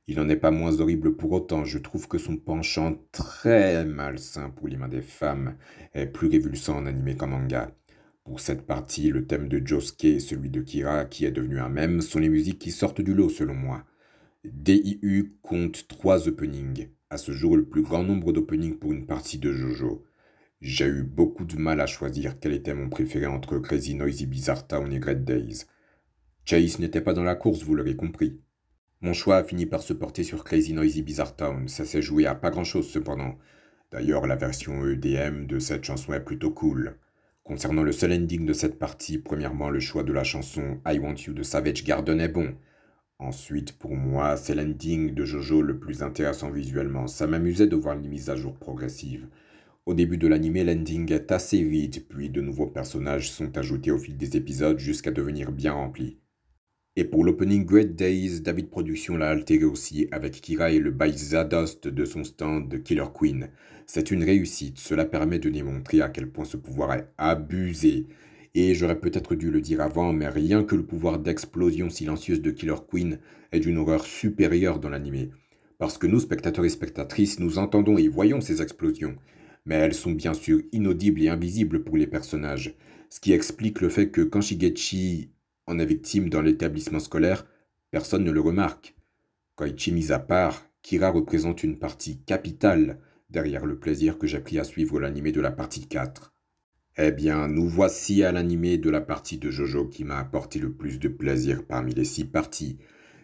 Il 0.09 0.17
n'en 0.17 0.29
est 0.29 0.35
pas 0.35 0.51
moins 0.51 0.81
horrible 0.81 1.15
pour 1.15 1.31
autant, 1.31 1.65
je 1.65 1.79
trouve 1.79 2.09
que 2.09 2.19
son 2.19 2.37
penchant 2.37 2.97
très 3.13 3.85
malsain 3.85 4.51
pour 4.51 4.67
les 4.67 4.77
mains 4.77 4.89
des 4.89 5.03
femmes 5.03 5.55
est 5.95 6.07
plus 6.07 6.27
révulsant 6.27 6.79
en 6.79 6.87
animé 6.87 7.17
qu'en 7.17 7.29
manga. 7.29 7.71
Pour 8.27 8.41
cette 8.41 8.67
partie, 8.67 9.11
le 9.11 9.25
thème 9.25 9.49
de 9.49 9.65
Josuke 9.65 10.05
et 10.05 10.19
celui 10.19 10.51
de 10.51 10.61
Kira, 10.61 11.05
qui 11.05 11.25
est 11.25 11.31
devenu 11.31 11.61
un 11.61 11.69
mème, 11.69 12.01
sont 12.01 12.19
les 12.19 12.29
musiques 12.29 12.59
qui 12.59 12.73
sortent 12.73 13.01
du 13.01 13.15
lot 13.15 13.29
selon 13.29 13.55
moi. 13.55 13.85
DIU 14.45 15.37
compte 15.43 15.87
trois 15.87 16.27
openings, 16.27 16.89
à 17.09 17.19
ce 17.19 17.31
jour 17.31 17.57
le 17.57 17.65
plus 17.65 17.83
grand 17.83 18.03
nombre 18.03 18.33
d'openings 18.33 18.79
pour 18.81 18.91
une 18.93 19.07
partie 19.07 19.39
de 19.39 19.53
Jojo. 19.53 20.05
J'ai 20.61 20.87
eu 20.87 21.05
beaucoup 21.05 21.45
de 21.45 21.57
mal 21.57 21.81
à 21.81 21.87
choisir 21.87 22.41
quel 22.41 22.53
était 22.53 22.75
mon 22.75 22.89
préféré 22.89 23.27
entre 23.27 23.61
Crazy 23.61 23.95
Noisy 23.95 24.27
Bizarre 24.27 24.67
Town 24.67 24.93
et 24.93 24.99
Great 24.99 25.25
Days. 25.25 25.63
Chase 26.45 26.81
n'était 26.81 27.01
pas 27.03 27.13
dans 27.13 27.23
la 27.23 27.37
course, 27.37 27.63
vous 27.63 27.77
l'aurez 27.77 27.95
compris. 27.95 28.41
Mon 29.03 29.13
choix 29.13 29.37
a 29.37 29.45
fini 29.45 29.67
par 29.67 29.83
se 29.83 29.93
porter 29.93 30.25
sur 30.25 30.43
Crazy 30.43 30.73
Noisy 30.73 31.03
Bizarre 31.03 31.37
Town, 31.37 31.69
ça 31.69 31.85
s'est 31.85 32.03
joué 32.03 32.27
à 32.27 32.35
pas 32.35 32.51
grand 32.51 32.65
chose 32.65 32.89
cependant. 32.91 33.39
D'ailleurs, 33.93 34.27
la 34.27 34.35
version 34.35 34.85
EDM 34.85 35.47
de 35.47 35.61
cette 35.61 35.85
chanson 35.85 36.13
est 36.13 36.25
plutôt 36.25 36.51
cool. 36.51 36.99
Concernant 37.47 37.85
le 37.85 37.93
seul 37.93 38.13
ending 38.13 38.45
de 38.45 38.53
cette 38.53 38.77
partie, 38.77 39.19
premièrement, 39.19 39.71
le 39.71 39.79
choix 39.79 40.03
de 40.03 40.13
la 40.13 40.25
chanson 40.25 40.81
I 40.85 40.99
Want 40.99 41.15
You 41.29 41.33
de 41.33 41.45
Savage 41.45 41.85
Garden 41.85 42.21
est 42.21 42.27
bon. 42.27 42.57
Ensuite, 43.21 43.79
pour 43.79 43.95
moi, 43.95 44.37
c'est 44.37 44.57
l'ending 44.57 45.15
de 45.15 45.25
Jojo 45.25 45.63
le 45.63 45.79
plus 45.79 46.03
intéressant 46.03 46.51
visuellement. 46.51 47.07
Ça 47.07 47.29
m'amusait 47.29 47.69
de 47.69 47.77
voir 47.77 47.95
les 47.95 48.09
mises 48.09 48.31
à 48.31 48.37
jour 48.37 48.55
progressives. 48.59 49.29
Au 49.87 49.95
début 49.95 50.19
de 50.19 50.27
l'anime, 50.27 50.67
l'ending 50.67 51.13
est 51.13 51.31
assez 51.31 51.63
vide, 51.63 52.05
puis 52.09 52.31
de 52.31 52.41
nouveaux 52.41 52.67
personnages 52.67 53.31
sont 53.31 53.57
ajoutés 53.57 53.93
au 53.93 53.99
fil 53.99 54.17
des 54.17 54.37
épisodes 54.37 54.81
jusqu'à 54.81 55.13
devenir 55.13 55.53
bien 55.53 55.73
remplis. 55.73 56.19
Et 56.99 57.05
pour 57.05 57.25
l'opening 57.25 57.67
Great 57.67 57.95
Days, 57.95 58.41
David 58.41 58.71
Production 58.71 59.19
l'a 59.19 59.29
altéré 59.29 59.65
aussi 59.65 60.09
avec 60.13 60.41
Kira 60.41 60.71
et 60.71 60.79
le 60.79 60.91
bail 60.91 61.13
Zadost 61.13 61.89
de 61.89 62.05
son 62.07 62.25
stand 62.25 62.71
de 62.71 62.79
Killer 62.79 63.05
Queen. 63.15 63.51
C'est 63.87 64.11
une 64.11 64.25
réussite, 64.25 64.79
cela 64.79 65.05
permet 65.05 65.39
de 65.39 65.51
démontrer 65.51 66.01
à 66.01 66.09
quel 66.09 66.31
point 66.31 66.47
ce 66.47 66.57
pouvoir 66.57 66.95
est 66.95 67.07
abusé. 67.19 68.07
Et 68.55 68.75
j'aurais 68.75 68.99
peut-être 68.99 69.35
dû 69.35 69.51
le 69.51 69.61
dire 69.61 69.83
avant, 69.83 70.15
mais 70.15 70.31
rien 70.31 70.65
que 70.65 70.75
le 70.75 70.87
pouvoir 70.87 71.19
d'explosion 71.19 71.91
silencieuse 71.91 72.41
de 72.41 72.51
Killer 72.51 72.81
Queen 72.91 73.19
est 73.53 73.61
d'une 73.61 73.77
horreur 73.77 74.07
supérieure 74.07 74.81
dans 74.81 74.89
l'animé. 74.89 75.29
Parce 75.77 75.99
que 75.99 76.07
nous, 76.07 76.21
spectateurs 76.21 76.65
et 76.65 76.71
spectatrices, 76.71 77.41
nous 77.41 77.59
entendons 77.59 77.99
et 77.99 78.09
voyons 78.09 78.41
ces 78.41 78.63
explosions, 78.63 79.17
mais 79.67 79.75
elles 79.75 79.93
sont 79.93 80.13
bien 80.13 80.33
sûr 80.33 80.63
inaudibles 80.73 81.21
et 81.21 81.29
invisibles 81.29 81.85
pour 81.85 81.99
les 81.99 82.07
personnages, 82.07 82.75
ce 83.11 83.21
qui 83.21 83.35
explique 83.35 83.83
le 83.83 83.91
fait 83.91 84.09
que 84.09 84.23
quand 84.23 84.41
Shigechi 84.41 85.29
en 85.67 85.79
est 85.79 85.87
victime 85.87 86.29
dans 86.29 86.43
l'établissement 86.43 87.01
scolaire, 87.01 87.47
personne 87.91 88.25
ne 88.25 88.31
le 88.31 88.41
remarque. 88.41 88.97
Koichi 89.57 89.93
mis 89.93 90.13
à 90.13 90.19
part, 90.19 90.67
Kira 90.83 91.11
représente 91.11 91.65
une 91.65 91.79
partie 91.79 92.23
capitale 92.23 93.01
derrière 93.31 93.67
le 93.67 93.79
plaisir 93.79 94.19
que 94.19 94.27
j'ai 94.27 94.41
pris 94.41 94.59
à 94.59 94.65
suivre 94.65 95.01
l'animé 95.01 95.33
de 95.33 95.41
la 95.41 95.51
partie 95.51 95.89
4. 95.89 96.33
Eh 96.99 97.11
bien, 97.11 97.49
nous 97.49 97.69
voici 97.69 98.23
à 98.23 98.33
l'animé 98.33 98.79
de 98.79 98.89
la 98.89 99.01
partie 99.01 99.39
de 99.39 99.51
Jojo 99.51 99.87
qui 99.87 100.05
m'a 100.05 100.19
apporté 100.19 100.59
le 100.59 100.73
plus 100.73 100.99
de 100.99 101.09
plaisir 101.09 101.67
parmi 101.67 101.93
les 101.93 102.05
six 102.05 102.25
parties. 102.25 102.79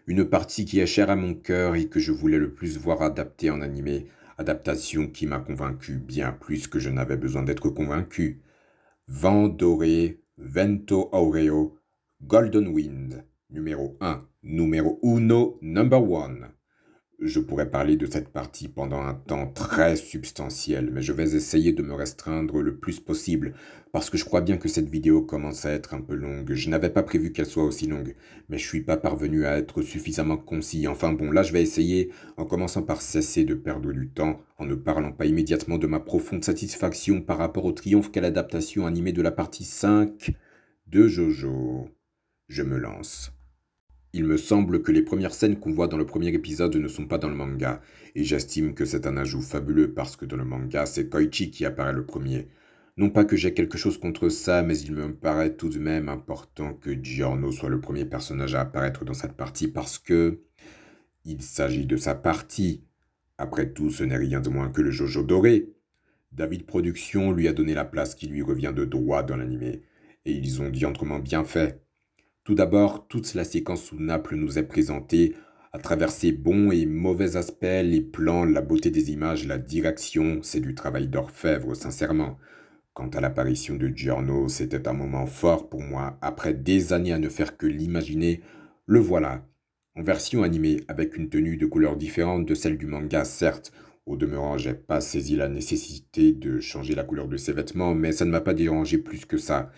Une 0.06 0.24
partie 0.24 0.64
qui 0.64 0.80
est 0.80 0.86
chère 0.86 1.10
à 1.10 1.16
mon 1.16 1.34
cœur 1.34 1.76
et 1.76 1.86
que 1.86 2.00
je 2.00 2.12
voulais 2.12 2.38
le 2.38 2.52
plus 2.52 2.76
voir 2.76 3.00
adaptée 3.02 3.50
en 3.50 3.62
animé, 3.62 4.08
adaptation 4.36 5.06
qui 5.06 5.26
m'a 5.26 5.38
convaincu 5.38 5.96
bien 5.96 6.32
plus 6.32 6.66
que 6.66 6.78
je 6.78 6.90
n'avais 6.90 7.16
besoin 7.16 7.44
d'être 7.44 7.70
convaincu. 7.70 8.42
Vent 9.06 9.48
doré, 9.48 10.20
Vento 10.36 11.08
Aureo, 11.12 11.78
Golden 12.24 12.68
Wind, 12.68 13.24
numéro 13.50 13.96
1, 14.00 14.20
numéro 14.44 15.00
uno, 15.02 15.58
number 15.60 16.02
one. 16.02 16.46
Je 17.18 17.40
pourrais 17.40 17.68
parler 17.68 17.96
de 17.96 18.06
cette 18.06 18.28
partie 18.28 18.68
pendant 18.68 19.02
un 19.02 19.14
temps 19.14 19.48
très 19.48 19.96
substantiel, 19.96 20.90
mais 20.92 21.02
je 21.02 21.12
vais 21.12 21.34
essayer 21.34 21.72
de 21.72 21.82
me 21.82 21.94
restreindre 21.94 22.62
le 22.62 22.76
plus 22.76 23.00
possible, 23.00 23.54
parce 23.92 24.08
que 24.08 24.16
je 24.16 24.24
crois 24.24 24.40
bien 24.40 24.56
que 24.56 24.68
cette 24.68 24.88
vidéo 24.88 25.22
commence 25.22 25.66
à 25.66 25.72
être 25.72 25.94
un 25.94 26.00
peu 26.00 26.14
longue. 26.14 26.52
Je 26.54 26.70
n'avais 26.70 26.90
pas 26.90 27.02
prévu 27.02 27.32
qu'elle 27.32 27.46
soit 27.46 27.64
aussi 27.64 27.88
longue, 27.88 28.14
mais 28.48 28.56
je 28.56 28.68
suis 28.68 28.82
pas 28.82 28.96
parvenu 28.96 29.44
à 29.44 29.58
être 29.58 29.82
suffisamment 29.82 30.36
concis. 30.36 30.86
Enfin 30.86 31.12
bon, 31.12 31.32
là 31.32 31.42
je 31.42 31.52
vais 31.52 31.62
essayer, 31.62 32.12
en 32.36 32.46
commençant 32.46 32.82
par 32.82 33.02
cesser 33.02 33.44
de 33.44 33.54
perdre 33.54 33.92
du 33.92 34.08
temps, 34.08 34.40
en 34.58 34.64
ne 34.64 34.76
parlant 34.76 35.12
pas 35.12 35.26
immédiatement 35.26 35.76
de 35.76 35.88
ma 35.88 36.00
profonde 36.00 36.44
satisfaction 36.44 37.20
par 37.20 37.38
rapport 37.38 37.64
au 37.64 37.72
triomphe 37.72 38.12
qu'est 38.12 38.20
l'adaptation 38.20 38.86
animée 38.86 39.12
de 39.12 39.22
la 39.22 39.32
partie 39.32 39.64
5 39.64 40.34
de 40.86 41.08
Jojo. 41.08 41.88
Je 42.52 42.62
me 42.62 42.76
lance. 42.76 43.32
Il 44.12 44.26
me 44.26 44.36
semble 44.36 44.82
que 44.82 44.92
les 44.92 45.00
premières 45.00 45.32
scènes 45.32 45.58
qu'on 45.58 45.72
voit 45.72 45.88
dans 45.88 45.96
le 45.96 46.04
premier 46.04 46.34
épisode 46.34 46.76
ne 46.76 46.86
sont 46.86 47.06
pas 47.06 47.16
dans 47.16 47.30
le 47.30 47.34
manga, 47.34 47.80
et 48.14 48.24
j'estime 48.24 48.74
que 48.74 48.84
c'est 48.84 49.06
un 49.06 49.16
ajout 49.16 49.40
fabuleux 49.40 49.94
parce 49.94 50.16
que 50.16 50.26
dans 50.26 50.36
le 50.36 50.44
manga, 50.44 50.84
c'est 50.84 51.08
Koichi 51.08 51.50
qui 51.50 51.64
apparaît 51.64 51.94
le 51.94 52.04
premier. 52.04 52.48
Non 52.98 53.08
pas 53.08 53.24
que 53.24 53.36
j'ai 53.36 53.54
quelque 53.54 53.78
chose 53.78 53.96
contre 53.96 54.28
ça, 54.28 54.62
mais 54.62 54.78
il 54.78 54.92
me 54.92 55.14
paraît 55.14 55.56
tout 55.56 55.70
de 55.70 55.78
même 55.78 56.10
important 56.10 56.74
que 56.74 56.92
Giorno 57.02 57.52
soit 57.52 57.70
le 57.70 57.80
premier 57.80 58.04
personnage 58.04 58.54
à 58.54 58.60
apparaître 58.60 59.06
dans 59.06 59.14
cette 59.14 59.32
partie 59.32 59.68
parce 59.68 59.98
que 59.98 60.42
il 61.24 61.40
s'agit 61.40 61.86
de 61.86 61.96
sa 61.96 62.14
partie. 62.14 62.84
Après 63.38 63.72
tout, 63.72 63.88
ce 63.88 64.04
n'est 64.04 64.18
rien 64.18 64.42
de 64.42 64.50
moins 64.50 64.68
que 64.68 64.82
le 64.82 64.90
Jojo 64.90 65.22
doré. 65.22 65.72
David 66.32 66.66
Productions 66.66 67.32
lui 67.32 67.48
a 67.48 67.54
donné 67.54 67.72
la 67.72 67.86
place 67.86 68.14
qui 68.14 68.26
lui 68.26 68.42
revient 68.42 68.74
de 68.76 68.84
droit 68.84 69.22
dans 69.22 69.38
l'animé, 69.38 69.84
et 70.26 70.32
ils 70.32 70.60
ont 70.60 70.68
diantrement 70.68 71.18
bien 71.18 71.44
fait. 71.44 71.82
Tout 72.44 72.56
d'abord, 72.56 73.06
toute 73.06 73.34
la 73.34 73.44
séquence 73.44 73.84
sous 73.84 74.00
Naples 74.00 74.34
nous 74.34 74.58
est 74.58 74.64
présentée 74.64 75.36
à 75.72 75.78
travers 75.78 76.10
ses 76.10 76.32
bons 76.32 76.72
et 76.72 76.86
mauvais 76.86 77.36
aspects, 77.36 77.62
les 77.62 78.00
plans, 78.00 78.44
la 78.44 78.60
beauté 78.60 78.90
des 78.90 79.12
images, 79.12 79.46
la 79.46 79.58
direction, 79.58 80.40
c'est 80.42 80.58
du 80.58 80.74
travail 80.74 81.06
d'orfèvre, 81.06 81.76
sincèrement. 81.76 82.38
Quant 82.94 83.08
à 83.10 83.20
l'apparition 83.20 83.76
de 83.76 83.86
Giorno, 83.86 84.48
c'était 84.48 84.88
un 84.88 84.92
moment 84.92 85.26
fort 85.26 85.68
pour 85.68 85.82
moi. 85.82 86.18
Après 86.20 86.52
des 86.52 86.92
années 86.92 87.12
à 87.12 87.20
ne 87.20 87.28
faire 87.28 87.56
que 87.56 87.68
l'imaginer, 87.68 88.40
le 88.86 88.98
voilà. 88.98 89.46
En 89.94 90.02
version 90.02 90.42
animée, 90.42 90.80
avec 90.88 91.16
une 91.16 91.28
tenue 91.28 91.56
de 91.56 91.66
couleur 91.66 91.96
différente 91.96 92.44
de 92.44 92.54
celle 92.54 92.76
du 92.76 92.86
manga, 92.86 93.24
certes. 93.24 93.72
Au 94.04 94.16
demeurant, 94.16 94.58
j'ai 94.58 94.74
pas 94.74 95.00
saisi 95.00 95.36
la 95.36 95.48
nécessité 95.48 96.32
de 96.32 96.58
changer 96.58 96.96
la 96.96 97.04
couleur 97.04 97.28
de 97.28 97.36
ses 97.36 97.52
vêtements, 97.52 97.94
mais 97.94 98.10
ça 98.10 98.24
ne 98.24 98.32
m'a 98.32 98.40
pas 98.40 98.52
dérangé 98.52 98.98
plus 98.98 99.26
que 99.26 99.38
ça. 99.38 99.70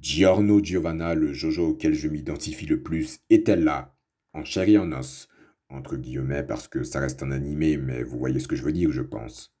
Giorno 0.00 0.62
Giovanna, 0.62 1.14
le 1.14 1.34
Jojo 1.34 1.68
auquel 1.68 1.92
je 1.92 2.08
m'identifie 2.08 2.64
le 2.64 2.82
plus, 2.82 3.18
était 3.28 3.56
là, 3.56 3.94
en 4.32 4.44
chair 4.44 4.66
et 4.66 4.78
en 4.78 4.92
os. 4.92 5.28
Entre 5.68 5.96
guillemets, 5.96 6.42
parce 6.42 6.68
que 6.68 6.84
ça 6.84 7.00
reste 7.00 7.22
un 7.22 7.30
animé, 7.30 7.76
mais 7.76 8.02
vous 8.02 8.18
voyez 8.18 8.40
ce 8.40 8.48
que 8.48 8.56
je 8.56 8.62
veux 8.62 8.72
dire, 8.72 8.90
je 8.92 9.02
pense. 9.02 9.54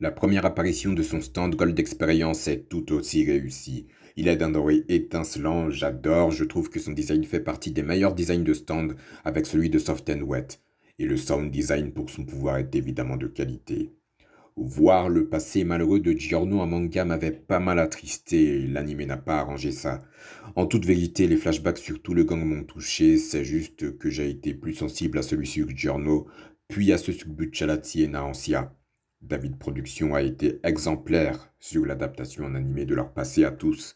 La 0.00 0.10
première 0.10 0.44
apparition 0.44 0.92
de 0.94 1.02
son 1.04 1.20
stand 1.20 1.54
Gold 1.54 1.78
Experience 1.78 2.48
est 2.48 2.68
tout 2.68 2.92
aussi 2.92 3.24
réussie. 3.24 3.86
Il 4.16 4.26
est 4.26 4.36
d'un 4.36 4.50
doré 4.50 4.84
étincelant, 4.88 5.70
j'adore, 5.70 6.32
je 6.32 6.42
trouve 6.42 6.70
que 6.70 6.80
son 6.80 6.90
design 6.90 7.22
fait 7.22 7.38
partie 7.38 7.70
des 7.70 7.84
meilleurs 7.84 8.16
designs 8.16 8.42
de 8.42 8.54
stand 8.54 8.96
avec 9.24 9.46
celui 9.46 9.70
de 9.70 9.78
Soft 9.78 10.10
and 10.10 10.22
Wet. 10.22 10.48
Et 10.98 11.06
le 11.06 11.16
sound 11.16 11.52
design 11.52 11.92
pour 11.92 12.10
son 12.10 12.24
pouvoir 12.24 12.56
est 12.56 12.74
évidemment 12.74 13.16
de 13.16 13.28
qualité. 13.28 13.92
Voir 14.60 15.08
le 15.08 15.28
passé 15.28 15.62
malheureux 15.62 16.00
de 16.00 16.10
Giorno 16.10 16.58
en 16.58 16.66
manga 16.66 17.04
m'avait 17.04 17.30
pas 17.30 17.60
mal 17.60 17.78
attristé 17.78 18.66
l'anime 18.66 19.04
n'a 19.04 19.16
pas 19.16 19.38
arrangé 19.38 19.70
ça. 19.70 20.02
En 20.56 20.66
toute 20.66 20.84
vérité, 20.84 21.28
les 21.28 21.36
flashbacks 21.36 21.78
sur 21.78 22.02
tout 22.02 22.12
le 22.12 22.24
gang 22.24 22.42
m'ont 22.42 22.64
touché, 22.64 23.18
c'est 23.18 23.44
juste 23.44 23.96
que 23.98 24.10
j'ai 24.10 24.28
été 24.28 24.54
plus 24.54 24.74
sensible 24.74 25.18
à 25.18 25.22
celui 25.22 25.46
sur 25.46 25.68
Giorno, 25.68 26.26
puis 26.66 26.92
à 26.92 26.98
ceux 26.98 27.12
sur 27.12 27.28
Buccialati 27.28 28.02
et 28.02 28.08
Naansia. 28.08 28.74
David 29.22 29.58
Production 29.58 30.16
a 30.16 30.22
été 30.22 30.58
exemplaire 30.64 31.52
sur 31.60 31.86
l'adaptation 31.86 32.44
en 32.44 32.56
animé 32.56 32.84
de 32.84 32.96
leur 32.96 33.12
passé 33.12 33.44
à 33.44 33.52
tous. 33.52 33.94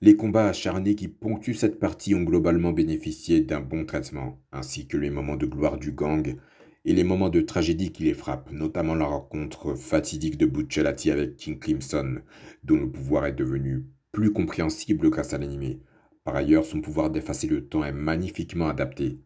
Les 0.00 0.16
combats 0.16 0.48
acharnés 0.48 0.94
qui 0.94 1.08
ponctuent 1.08 1.52
cette 1.52 1.78
partie 1.78 2.14
ont 2.14 2.22
globalement 2.22 2.72
bénéficié 2.72 3.42
d'un 3.42 3.60
bon 3.60 3.84
traitement, 3.84 4.40
ainsi 4.50 4.86
que 4.86 4.96
les 4.96 5.10
moments 5.10 5.36
de 5.36 5.44
gloire 5.44 5.76
du 5.76 5.92
gang, 5.92 6.36
et 6.84 6.92
les 6.92 7.04
moments 7.04 7.30
de 7.30 7.40
tragédie 7.40 7.92
qui 7.92 8.02
les 8.02 8.14
frappent, 8.14 8.52
notamment 8.52 8.94
la 8.94 9.06
rencontre 9.06 9.74
fatidique 9.74 10.36
de 10.36 10.46
Buccellati 10.46 11.10
avec 11.10 11.36
King 11.36 11.58
Crimson, 11.58 12.20
dont 12.62 12.76
le 12.76 12.90
pouvoir 12.90 13.26
est 13.26 13.32
devenu 13.32 13.84
plus 14.12 14.32
compréhensible 14.32 15.10
grâce 15.10 15.32
à 15.32 15.38
l'animé. 15.38 15.80
Par 16.24 16.36
ailleurs, 16.36 16.64
son 16.64 16.80
pouvoir 16.80 17.10
d'effacer 17.10 17.46
le 17.46 17.66
temps 17.66 17.84
est 17.84 17.92
magnifiquement 17.92 18.68
adapté. 18.68 19.18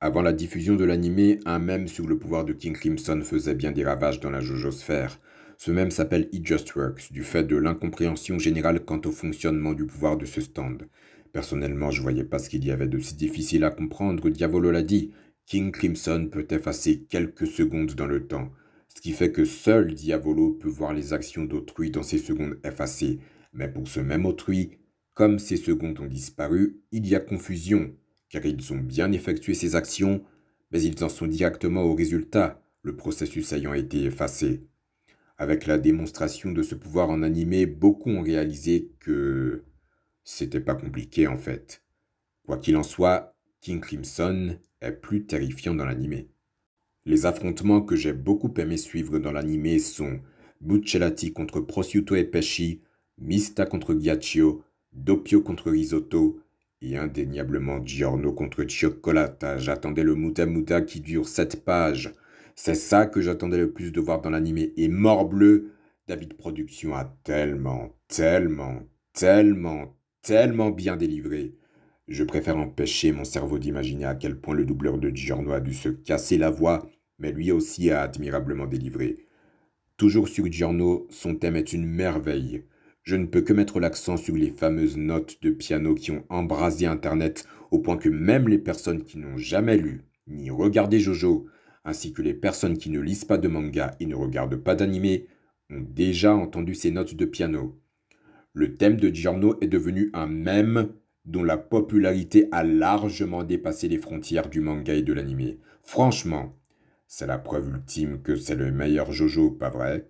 Avant 0.00 0.22
la 0.22 0.32
diffusion 0.32 0.76
de 0.76 0.84
l'animé, 0.84 1.40
un 1.44 1.58
mème 1.58 1.88
sur 1.88 2.06
le 2.06 2.18
pouvoir 2.18 2.44
de 2.44 2.52
King 2.52 2.72
Crimson 2.72 3.20
faisait 3.22 3.54
bien 3.54 3.72
des 3.72 3.84
ravages 3.84 4.20
dans 4.20 4.30
la 4.30 4.40
JoJo-sphère. 4.40 5.20
Ce 5.56 5.72
mème 5.72 5.90
s'appelle 5.90 6.28
It 6.32 6.46
Just 6.46 6.74
Works, 6.76 7.12
du 7.12 7.24
fait 7.24 7.42
de 7.42 7.56
l'incompréhension 7.56 8.38
générale 8.38 8.84
quant 8.84 9.00
au 9.04 9.10
fonctionnement 9.10 9.72
du 9.72 9.86
pouvoir 9.86 10.16
de 10.16 10.24
ce 10.24 10.40
stand. 10.40 10.88
Personnellement, 11.32 11.90
je 11.90 12.00
voyais 12.00 12.24
pas 12.24 12.38
ce 12.38 12.48
qu'il 12.48 12.64
y 12.64 12.70
avait 12.70 12.86
de 12.86 12.98
si 12.98 13.16
difficile 13.16 13.64
à 13.64 13.70
comprendre, 13.70 14.28
Diavolo 14.28 14.70
l'a 14.70 14.82
dit, 14.82 15.10
King 15.48 15.72
Crimson 15.72 16.28
peut 16.30 16.46
effacer 16.50 17.04
quelques 17.04 17.46
secondes 17.46 17.94
dans 17.94 18.06
le 18.06 18.26
temps, 18.26 18.52
ce 18.94 19.00
qui 19.00 19.12
fait 19.12 19.32
que 19.32 19.46
seul 19.46 19.94
Diavolo 19.94 20.52
peut 20.52 20.68
voir 20.68 20.92
les 20.92 21.14
actions 21.14 21.46
d'autrui 21.46 21.90
dans 21.90 22.02
ces 22.02 22.18
secondes 22.18 22.60
effacées. 22.64 23.18
Mais 23.54 23.66
pour 23.66 23.88
ce 23.88 24.00
même 24.00 24.26
autrui, 24.26 24.72
comme 25.14 25.38
ces 25.38 25.56
secondes 25.56 25.98
ont 26.00 26.06
disparu, 26.06 26.82
il 26.92 27.06
y 27.06 27.14
a 27.14 27.20
confusion, 27.20 27.96
car 28.28 28.44
ils 28.44 28.74
ont 28.74 28.78
bien 28.78 29.10
effectué 29.10 29.54
ces 29.54 29.74
actions, 29.74 30.22
mais 30.70 30.82
ils 30.82 31.02
en 31.02 31.08
sont 31.08 31.26
directement 31.26 31.82
au 31.82 31.94
résultat, 31.94 32.62
le 32.82 32.94
processus 32.94 33.50
ayant 33.54 33.72
été 33.72 34.04
effacé. 34.04 34.66
Avec 35.38 35.66
la 35.66 35.78
démonstration 35.78 36.52
de 36.52 36.62
ce 36.62 36.74
pouvoir 36.74 37.08
en 37.08 37.22
animé, 37.22 37.64
beaucoup 37.64 38.10
ont 38.10 38.22
réalisé 38.22 38.92
que 39.00 39.64
c'était 40.24 40.60
pas 40.60 40.74
compliqué 40.74 41.26
en 41.26 41.38
fait. 41.38 41.82
Quoi 42.44 42.58
qu'il 42.58 42.76
en 42.76 42.82
soit, 42.82 43.34
King 43.62 43.80
Crimson 43.80 44.58
est 44.80 44.92
plus 44.92 45.26
terrifiant 45.26 45.74
dans 45.74 45.84
l'animé. 45.84 46.28
Les 47.04 47.26
affrontements 47.26 47.80
que 47.80 47.96
j'ai 47.96 48.12
beaucoup 48.12 48.52
aimé 48.58 48.76
suivre 48.76 49.18
dans 49.18 49.32
l'animé 49.32 49.78
sont 49.78 50.20
Buccellati 50.60 51.32
contre 51.32 51.60
Prosciutto 51.60 52.14
e 52.14 52.24
Pesci, 52.24 52.82
Mista 53.18 53.66
contre 53.66 53.94
Ghiaccio, 53.94 54.62
Doppio 54.92 55.40
contre 55.40 55.70
Risotto 55.70 56.40
et 56.80 56.96
indéniablement 56.96 57.84
Giorno 57.84 58.32
contre 58.32 58.64
Cioccolata. 58.64 59.58
J'attendais 59.58 60.02
le 60.02 60.14
Muta 60.14 60.46
Muta 60.46 60.82
qui 60.82 61.00
dure 61.00 61.28
7 61.28 61.64
pages. 61.64 62.12
C'est 62.54 62.74
ça 62.74 63.06
que 63.06 63.20
j'attendais 63.20 63.58
le 63.58 63.72
plus 63.72 63.92
de 63.92 64.00
voir 64.00 64.20
dans 64.20 64.30
l'animé. 64.30 64.72
Et 64.76 64.88
morbleu, 64.88 65.72
David 66.06 66.34
Production 66.34 66.94
a 66.94 67.04
tellement, 67.22 67.96
tellement, 68.08 68.82
tellement, 69.12 69.96
tellement 70.22 70.70
bien 70.70 70.96
délivré. 70.96 71.54
Je 72.08 72.24
préfère 72.24 72.56
empêcher 72.56 73.12
mon 73.12 73.24
cerveau 73.24 73.58
d'imaginer 73.58 74.06
à 74.06 74.14
quel 74.14 74.40
point 74.40 74.54
le 74.54 74.64
doubleur 74.64 74.96
de 74.96 75.10
Giorno 75.10 75.52
a 75.52 75.60
dû 75.60 75.74
se 75.74 75.90
casser 75.90 76.38
la 76.38 76.48
voix, 76.48 76.90
mais 77.18 77.32
lui 77.32 77.52
aussi 77.52 77.90
a 77.90 78.00
admirablement 78.00 78.66
délivré. 78.66 79.26
Toujours 79.98 80.26
sur 80.26 80.50
Giorno, 80.50 81.06
son 81.10 81.34
thème 81.34 81.56
est 81.56 81.74
une 81.74 81.84
merveille. 81.84 82.64
Je 83.02 83.16
ne 83.16 83.26
peux 83.26 83.42
que 83.42 83.52
mettre 83.52 83.78
l'accent 83.78 84.16
sur 84.16 84.36
les 84.36 84.50
fameuses 84.50 84.96
notes 84.96 85.42
de 85.42 85.50
piano 85.50 85.94
qui 85.94 86.10
ont 86.10 86.24
embrasé 86.30 86.86
Internet 86.86 87.46
au 87.70 87.78
point 87.78 87.98
que 87.98 88.08
même 88.08 88.48
les 88.48 88.58
personnes 88.58 89.02
qui 89.02 89.18
n'ont 89.18 89.36
jamais 89.36 89.76
lu 89.76 90.00
ni 90.26 90.50
regardé 90.50 91.00
Jojo, 91.00 91.46
ainsi 91.84 92.12
que 92.14 92.22
les 92.22 92.34
personnes 92.34 92.78
qui 92.78 92.88
ne 92.90 93.00
lisent 93.00 93.24
pas 93.24 93.38
de 93.38 93.48
manga 93.48 93.94
et 94.00 94.06
ne 94.06 94.14
regardent 94.14 94.56
pas 94.56 94.74
d'anime, 94.74 95.24
ont 95.70 95.80
déjà 95.80 96.34
entendu 96.34 96.74
ces 96.74 96.90
notes 96.90 97.14
de 97.14 97.24
piano. 97.26 97.78
Le 98.54 98.74
thème 98.76 98.96
de 98.96 99.08
Giorno 99.14 99.58
est 99.60 99.68
devenu 99.68 100.10
un 100.14 100.26
mème 100.26 100.88
dont 101.28 101.44
la 101.44 101.58
popularité 101.58 102.48
a 102.52 102.64
largement 102.64 103.44
dépassé 103.44 103.86
les 103.88 103.98
frontières 103.98 104.48
du 104.48 104.60
manga 104.60 104.94
et 104.94 105.02
de 105.02 105.12
l'anime. 105.12 105.56
Franchement, 105.82 106.56
c'est 107.06 107.26
la 107.26 107.38
preuve 107.38 107.68
ultime 107.68 108.22
que 108.22 108.34
c'est 108.34 108.54
le 108.54 108.72
meilleur 108.72 109.12
Jojo, 109.12 109.50
pas 109.50 109.68
vrai? 109.68 110.08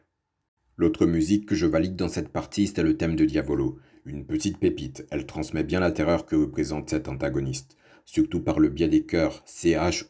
L'autre 0.76 1.06
musique 1.06 1.46
que 1.46 1.56
je 1.56 1.66
valide 1.66 1.96
dans 1.96 2.08
cette 2.08 2.28
partie, 2.28 2.68
c'est 2.68 2.84
le 2.84 2.96
thème 2.96 3.16
de 3.16 3.24
Diavolo. 3.24 3.78
Une 4.04 4.24
petite 4.24 4.58
pépite, 4.58 5.06
elle 5.10 5.26
transmet 5.26 5.64
bien 5.64 5.80
la 5.80 5.90
terreur 5.90 6.24
que 6.24 6.36
représente 6.36 6.90
cet 6.90 7.08
antagoniste, 7.08 7.76
surtout 8.04 8.40
par 8.40 8.60
le 8.60 8.68
biais 8.68 8.88
des 8.88 9.04
chœurs 9.04 9.42
C-H-O-E-U-R-S, 9.44 10.00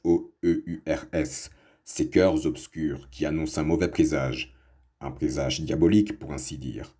ces 1.85 2.11
chœurs 2.11 2.45
obscurs 2.45 3.09
qui 3.11 3.25
annoncent 3.25 3.59
un 3.59 3.65
mauvais 3.65 3.89
présage, 3.89 4.55
un 5.01 5.11
présage 5.11 5.63
diabolique 5.63 6.19
pour 6.19 6.33
ainsi 6.33 6.59
dire. 6.59 6.98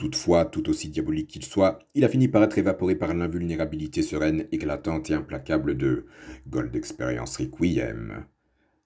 Toutefois, 0.00 0.46
tout 0.46 0.70
aussi 0.70 0.88
diabolique 0.88 1.28
qu'il 1.28 1.44
soit, 1.44 1.78
il 1.94 2.06
a 2.06 2.08
fini 2.08 2.26
par 2.26 2.42
être 2.42 2.56
évaporé 2.56 2.96
par 2.96 3.12
l'invulnérabilité 3.12 4.00
sereine, 4.00 4.46
éclatante 4.50 5.10
et 5.10 5.12
implacable 5.12 5.76
de 5.76 6.06
Gold 6.48 6.74
Experience 6.74 7.36
Requiem. 7.36 8.24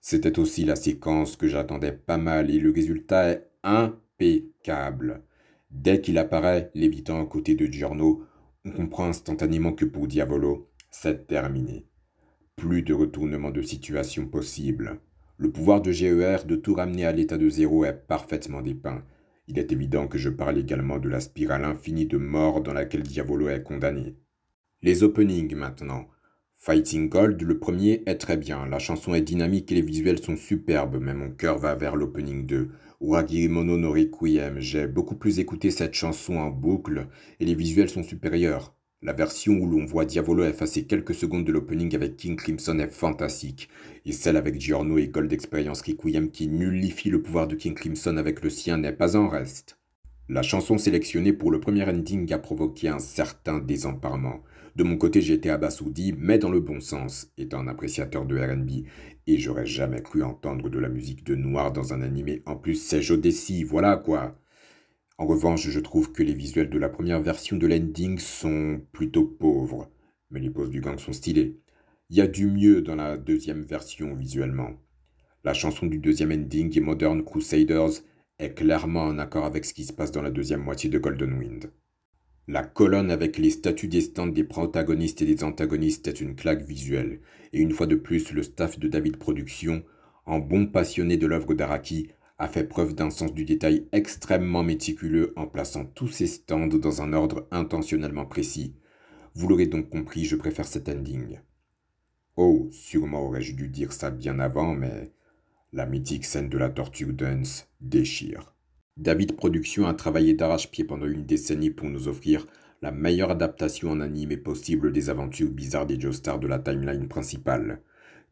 C'était 0.01 0.41
aussi 0.41 0.65
la 0.65 0.75
séquence 0.75 1.37
que 1.37 1.47
j'attendais 1.47 1.93
pas 1.93 2.19
mal 2.19 2.51
et 2.51 2.59
le 2.59 2.73
résultat 2.73 3.29
est 3.29 3.49
impeccable. 3.63 5.23
Dès 5.71 6.01
qu'il 6.01 6.19
apparaît, 6.19 6.73
lévitant 6.75 7.23
à 7.23 7.27
côté 7.27 7.55
de 7.55 7.67
Giorno, 7.67 8.25
on 8.65 8.73
comprend 8.73 9.07
instantanément 9.07 9.73
que 9.73 9.85
pour 9.85 10.09
Diavolo, 10.09 10.69
c'est 10.91 11.29
terminé. 11.29 11.87
Plus 12.57 12.83
de 12.83 12.93
retournement 12.93 13.53
de 13.53 13.63
situation 13.63 14.27
possible. 14.27 14.99
Le 15.37 15.53
pouvoir 15.53 15.81
de 15.81 15.93
GER 15.93 16.39
de 16.45 16.57
tout 16.57 16.75
ramener 16.75 17.07
à 17.07 17.13
l'état 17.13 17.39
de 17.39 17.49
zéro 17.49 17.85
est 17.85 18.05
parfaitement 18.09 18.63
dépeint 18.63 19.05
il 19.47 19.59
est 19.59 19.73
évident 19.73 20.09
que 20.09 20.19
je 20.19 20.31
parle 20.31 20.59
également 20.59 20.99
de 20.99 21.09
la 21.09 21.21
spirale 21.21 21.65
infinie 21.65 22.07
de 22.07 22.17
mort 22.17 22.63
dans 22.63 22.73
laquelle 22.73 23.03
Diavolo 23.03 23.49
est 23.49 23.63
condamné. 23.63 24.17
Les 24.83 25.03
openings 25.03 25.55
maintenant. 25.55 26.07
Fighting 26.57 27.11
Gold, 27.11 27.43
le 27.43 27.59
premier, 27.59 28.03
est 28.07 28.17
très 28.17 28.39
bien. 28.39 28.67
La 28.67 28.79
chanson 28.79 29.15
est 29.15 29.21
dynamique 29.21 29.71
et 29.71 29.75
les 29.75 29.83
visuels 29.83 30.23
sont 30.23 30.37
superbes, 30.37 30.99
mais 30.99 31.13
mon 31.13 31.31
cœur 31.31 31.59
va 31.59 31.75
vers 31.75 31.95
l'opening 31.95 32.47
2. 32.47 32.71
Mono 33.01 33.77
no 33.77 33.93
Requiem. 33.93 34.61
J'ai 34.61 34.87
beaucoup 34.87 35.17
plus 35.17 35.39
écouté 35.41 35.71
cette 35.71 35.93
chanson 35.93 36.37
en 36.37 36.51
boucle 36.51 37.09
et 37.39 37.45
les 37.45 37.55
visuels 37.55 37.91
sont 37.91 38.03
supérieurs. 38.03 38.75
La 39.05 39.13
version 39.13 39.53
où 39.59 39.69
l'on 39.69 39.85
voit 39.85 40.07
Diavolo 40.07 40.45
effacer 40.45 40.85
quelques 40.85 41.15
secondes 41.15 41.45
de 41.45 41.53
l'opening 41.53 41.95
avec 41.95 42.17
King 42.17 42.37
Crimson 42.37 42.79
est 42.79 42.89
fantastique, 42.89 43.69
et 44.07 44.13
celle 44.13 44.39
avec 44.39 44.59
Giorno 44.59 44.97
et 44.97 45.09
Gold 45.09 45.31
Experience 45.31 45.83
Requiem 45.83 46.31
qui 46.31 46.49
nullifie 46.49 47.11
le 47.11 47.21
pouvoir 47.21 47.47
de 47.47 47.55
King 47.55 47.75
Crimson 47.75 48.17
avec 48.17 48.43
le 48.43 48.49
sien 48.49 48.79
n'est 48.79 48.95
pas 48.95 49.15
en 49.15 49.29
reste. 49.29 49.77
La 50.31 50.41
chanson 50.41 50.79
sélectionnée 50.79 51.35
pour 51.35 51.51
le 51.51 51.61
premier 51.61 51.85
ending 51.85 52.33
a 52.33 52.39
provoqué 52.39 52.89
un 52.89 52.99
certain 52.99 53.59
désemparement. 53.59 54.43
De 54.75 54.85
mon 54.85 54.97
côté, 54.97 55.21
j'ai 55.21 55.35
été 55.35 55.51
abasourdi, 55.51 56.15
mais 56.17 56.39
dans 56.39 56.51
le 56.51 56.61
bon 56.61 56.81
sens, 56.81 57.31
étant 57.37 57.59
un 57.59 57.69
appréciateur 57.69 58.25
de 58.25 58.39
RB, 58.39 58.87
et 59.27 59.37
j'aurais 59.37 59.67
jamais 59.67 60.01
cru 60.01 60.23
entendre 60.23 60.71
de 60.71 60.79
la 60.79 60.89
musique 60.89 61.25
de 61.27 61.35
noir 61.35 61.73
dans 61.73 61.93
un 61.93 62.01
animé. 62.01 62.43
En 62.47 62.57
plus, 62.57 62.77
c'est 62.77 63.03
Jodeci, 63.03 63.65
voilà 63.65 63.99
quoi. 63.99 64.35
En 65.17 65.27
revanche, 65.27 65.69
je 65.69 65.81
trouve 65.81 66.11
que 66.11 66.25
les 66.25 66.35
visuels 66.35 66.71
de 66.71 66.79
la 66.79 66.89
première 66.89 67.21
version 67.21 67.57
de 67.57 67.69
l'ending 67.69 68.19
sont 68.19 68.81
plutôt 68.91 69.25
pauvres, 69.25 69.89
mais 70.31 70.41
les 70.41 70.51
poses 70.51 70.71
du 70.71 70.81
gang 70.81 70.99
sont 70.99 71.13
stylées. 71.13 71.61
Il 72.11 72.17
y 72.17 72.21
a 72.21 72.27
du 72.27 72.47
mieux 72.47 72.83
dans 72.83 72.97
la 72.97 73.17
deuxième 73.17 73.63
version 73.63 74.15
visuellement. 74.17 74.73
La 75.45 75.55
chanson 75.55 75.87
du 75.87 75.99
deuxième 75.99 76.33
ending 76.33 76.77
et 76.77 76.81
Modern 76.81 77.25
Crusaders 77.25 78.03
est 78.41 78.55
clairement 78.55 79.05
en 79.05 79.19
accord 79.19 79.45
avec 79.45 79.65
ce 79.65 79.73
qui 79.73 79.85
se 79.85 79.93
passe 79.93 80.11
dans 80.11 80.23
la 80.23 80.33
deuxième 80.33 80.63
moitié 80.63 80.91
de 80.91 80.99
Golden 80.99 81.39
Wind. 81.39 81.71
La 82.49 82.65
colonne 82.65 83.11
avec 83.11 83.39
les 83.39 83.51
statues 83.51 83.89
des 83.89 84.01
stands 84.01 84.27
des 84.27 84.45
protagonistes 84.45 85.23
et 85.23 85.27
des 85.27 85.45
antagonistes 85.45 86.09
est 86.09 86.21
une 86.21 86.35
claque 86.35 86.63
visuelle, 86.63 87.21
et 87.53 87.61
une 87.61 87.71
fois 87.73 87.87
de 87.87 87.95
plus, 87.95 88.33
le 88.33 88.43
staff 88.43 88.79
de 88.81 88.89
David 88.89 89.17
Productions, 89.17 89.85
en 90.27 90.41
bon 90.41 90.67
passionné 90.67 91.17
de 91.17 91.27
l'œuvre 91.27 91.55
d'Araki, 91.55 92.11
a 92.45 92.49
fait 92.49 92.65
preuve 92.65 92.95
d'un 92.95 93.09
sens 93.09 93.33
du 93.33 93.47
détail 93.47 93.87
extrêmement 93.93 94.63
méticuleux 94.63 95.33
en 95.35 95.47
plaçant 95.47 95.87
tous 95.87 96.09
ses 96.09 96.27
stands 96.27 96.67
dans 96.67 97.01
un 97.01 97.15
ordre 97.15 97.49
intentionnellement 97.51 98.27
précis. 98.27 98.77
Vous 99.35 99.49
l'aurez 99.49 99.67
donc 99.67 99.89
compris, 99.89 100.27
je 100.27 100.37
préfère 100.37 100.67
cet 100.67 100.91
ending. 100.91 101.41
Oh, 102.37 102.69
sûrement 102.71 103.23
aurais-je 103.23 103.55
dû 103.55 103.69
dire 103.69 103.95
ça 103.95 104.11
bien 104.11 104.39
avant, 104.41 104.75
mais 104.75 105.11
la 105.73 105.87
mythique 105.87 106.27
scène 106.27 106.51
de 106.51 106.59
la 106.59 106.69
tortue 106.69 107.15
dance 107.15 107.67
déchire. 107.81 108.55
David 108.99 109.37
Productions 109.37 109.87
a 109.87 109.95
travaillé 109.95 110.35
d'arrache-pied 110.35 110.85
pendant 110.85 111.07
une 111.07 111.25
décennie 111.25 111.71
pour 111.71 111.89
nous 111.89 112.09
offrir 112.09 112.47
la 112.83 112.93
meilleure 112.93 113.31
adaptation 113.31 113.91
en 113.91 114.01
animé 114.01 114.37
possible 114.37 114.93
des 114.93 115.09
aventures 115.09 115.51
bizarres 115.51 115.87
des 115.87 115.99
Joestars 115.99 116.41
de 116.41 116.47
la 116.47 116.59
timeline 116.59 117.09
principale. 117.09 117.81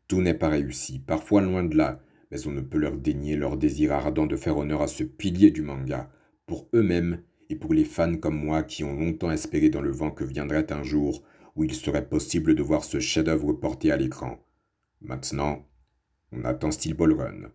Tout 0.06 0.20
n'est 0.20 0.34
pas 0.34 0.50
réussi, 0.50 0.98
parfois 0.98 1.40
loin 1.40 1.64
de 1.64 1.78
là, 1.78 2.02
mais 2.32 2.46
on 2.46 2.50
ne 2.50 2.62
peut 2.62 2.78
leur 2.78 2.96
dénier 2.96 3.36
leur 3.36 3.58
désir 3.58 3.92
ardent 3.92 4.26
de 4.26 4.36
faire 4.36 4.56
honneur 4.56 4.80
à 4.80 4.88
ce 4.88 5.04
pilier 5.04 5.50
du 5.50 5.60
manga, 5.60 6.10
pour 6.46 6.66
eux-mêmes 6.74 7.22
et 7.50 7.56
pour 7.56 7.74
les 7.74 7.84
fans 7.84 8.16
comme 8.16 8.42
moi 8.42 8.62
qui 8.62 8.84
ont 8.84 8.98
longtemps 8.98 9.30
espéré 9.30 9.68
dans 9.68 9.82
le 9.82 9.92
vent 9.92 10.10
que 10.10 10.24
viendrait 10.24 10.72
un 10.72 10.82
jour 10.82 11.22
où 11.54 11.64
il 11.64 11.74
serait 11.74 12.08
possible 12.08 12.54
de 12.54 12.62
voir 12.62 12.84
ce 12.84 13.00
chef-d'œuvre 13.00 13.52
porté 13.52 13.92
à 13.92 13.98
l'écran. 13.98 14.42
Maintenant, 15.02 15.68
on 16.32 16.44
attend 16.44 16.70
Steel 16.70 16.94
Ball 16.94 17.12
Run. 17.12 17.50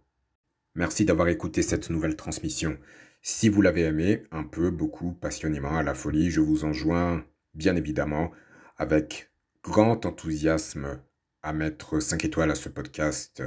Merci 0.76 1.06
d'avoir 1.06 1.28
écouté 1.30 1.64
cette 1.64 1.90
nouvelle 1.90 2.16
transmission. 2.16 2.78
Si 3.24 3.50
vous 3.50 3.64
l'avez 3.64 3.82
aimé, 3.82 4.26
un 4.32 4.44
peu, 4.44 4.70
beaucoup, 4.70 5.14
passionnément, 5.14 5.76
à 5.76 5.82
la 5.82 5.96
folie, 5.96 6.30
je 6.30 6.40
vous 6.40 6.66
enjoins, 6.66 7.26
bien 7.56 7.76
évidemment, 7.76 8.30
avec 8.78 9.32
grand 9.64 10.06
enthousiasme, 10.06 11.02
à 11.42 11.52
mettre 11.52 12.00
5 12.00 12.26
étoiles 12.26 12.52
à 12.52 12.56
ce 12.56 12.70
podcast 12.70 13.42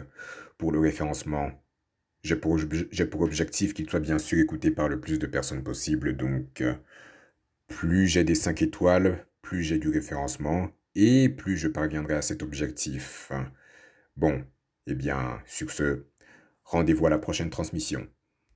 pour 0.60 0.72
le 0.72 0.78
référencement. 0.78 1.50
J'ai 2.22 2.36
pour, 2.36 2.52
objectif 3.22 3.72
qu'il 3.72 3.88
soit 3.88 3.98
bien 3.98 4.18
sûr 4.18 4.38
écouté 4.38 4.70
par 4.70 4.90
le 4.90 5.00
plus 5.00 5.18
de 5.18 5.26
personnes 5.26 5.64
possible. 5.64 6.18
Donc, 6.18 6.60
euh, 6.60 6.74
plus 7.66 8.06
j'ai 8.06 8.24
des 8.24 8.34
5 8.34 8.60
étoiles, 8.60 9.26
plus 9.40 9.62
j'ai 9.62 9.78
du 9.78 9.88
référencement 9.88 10.68
et 10.94 11.30
plus 11.30 11.56
je 11.56 11.66
parviendrai 11.68 12.14
à 12.14 12.22
cet 12.22 12.42
objectif. 12.42 13.32
Bon, 14.16 14.44
eh 14.86 14.94
bien, 14.94 15.40
sur 15.46 15.70
ce, 15.70 16.04
rendez-vous 16.64 17.06
à 17.06 17.10
la 17.10 17.18
prochaine 17.18 17.48
transmission. 17.48 18.06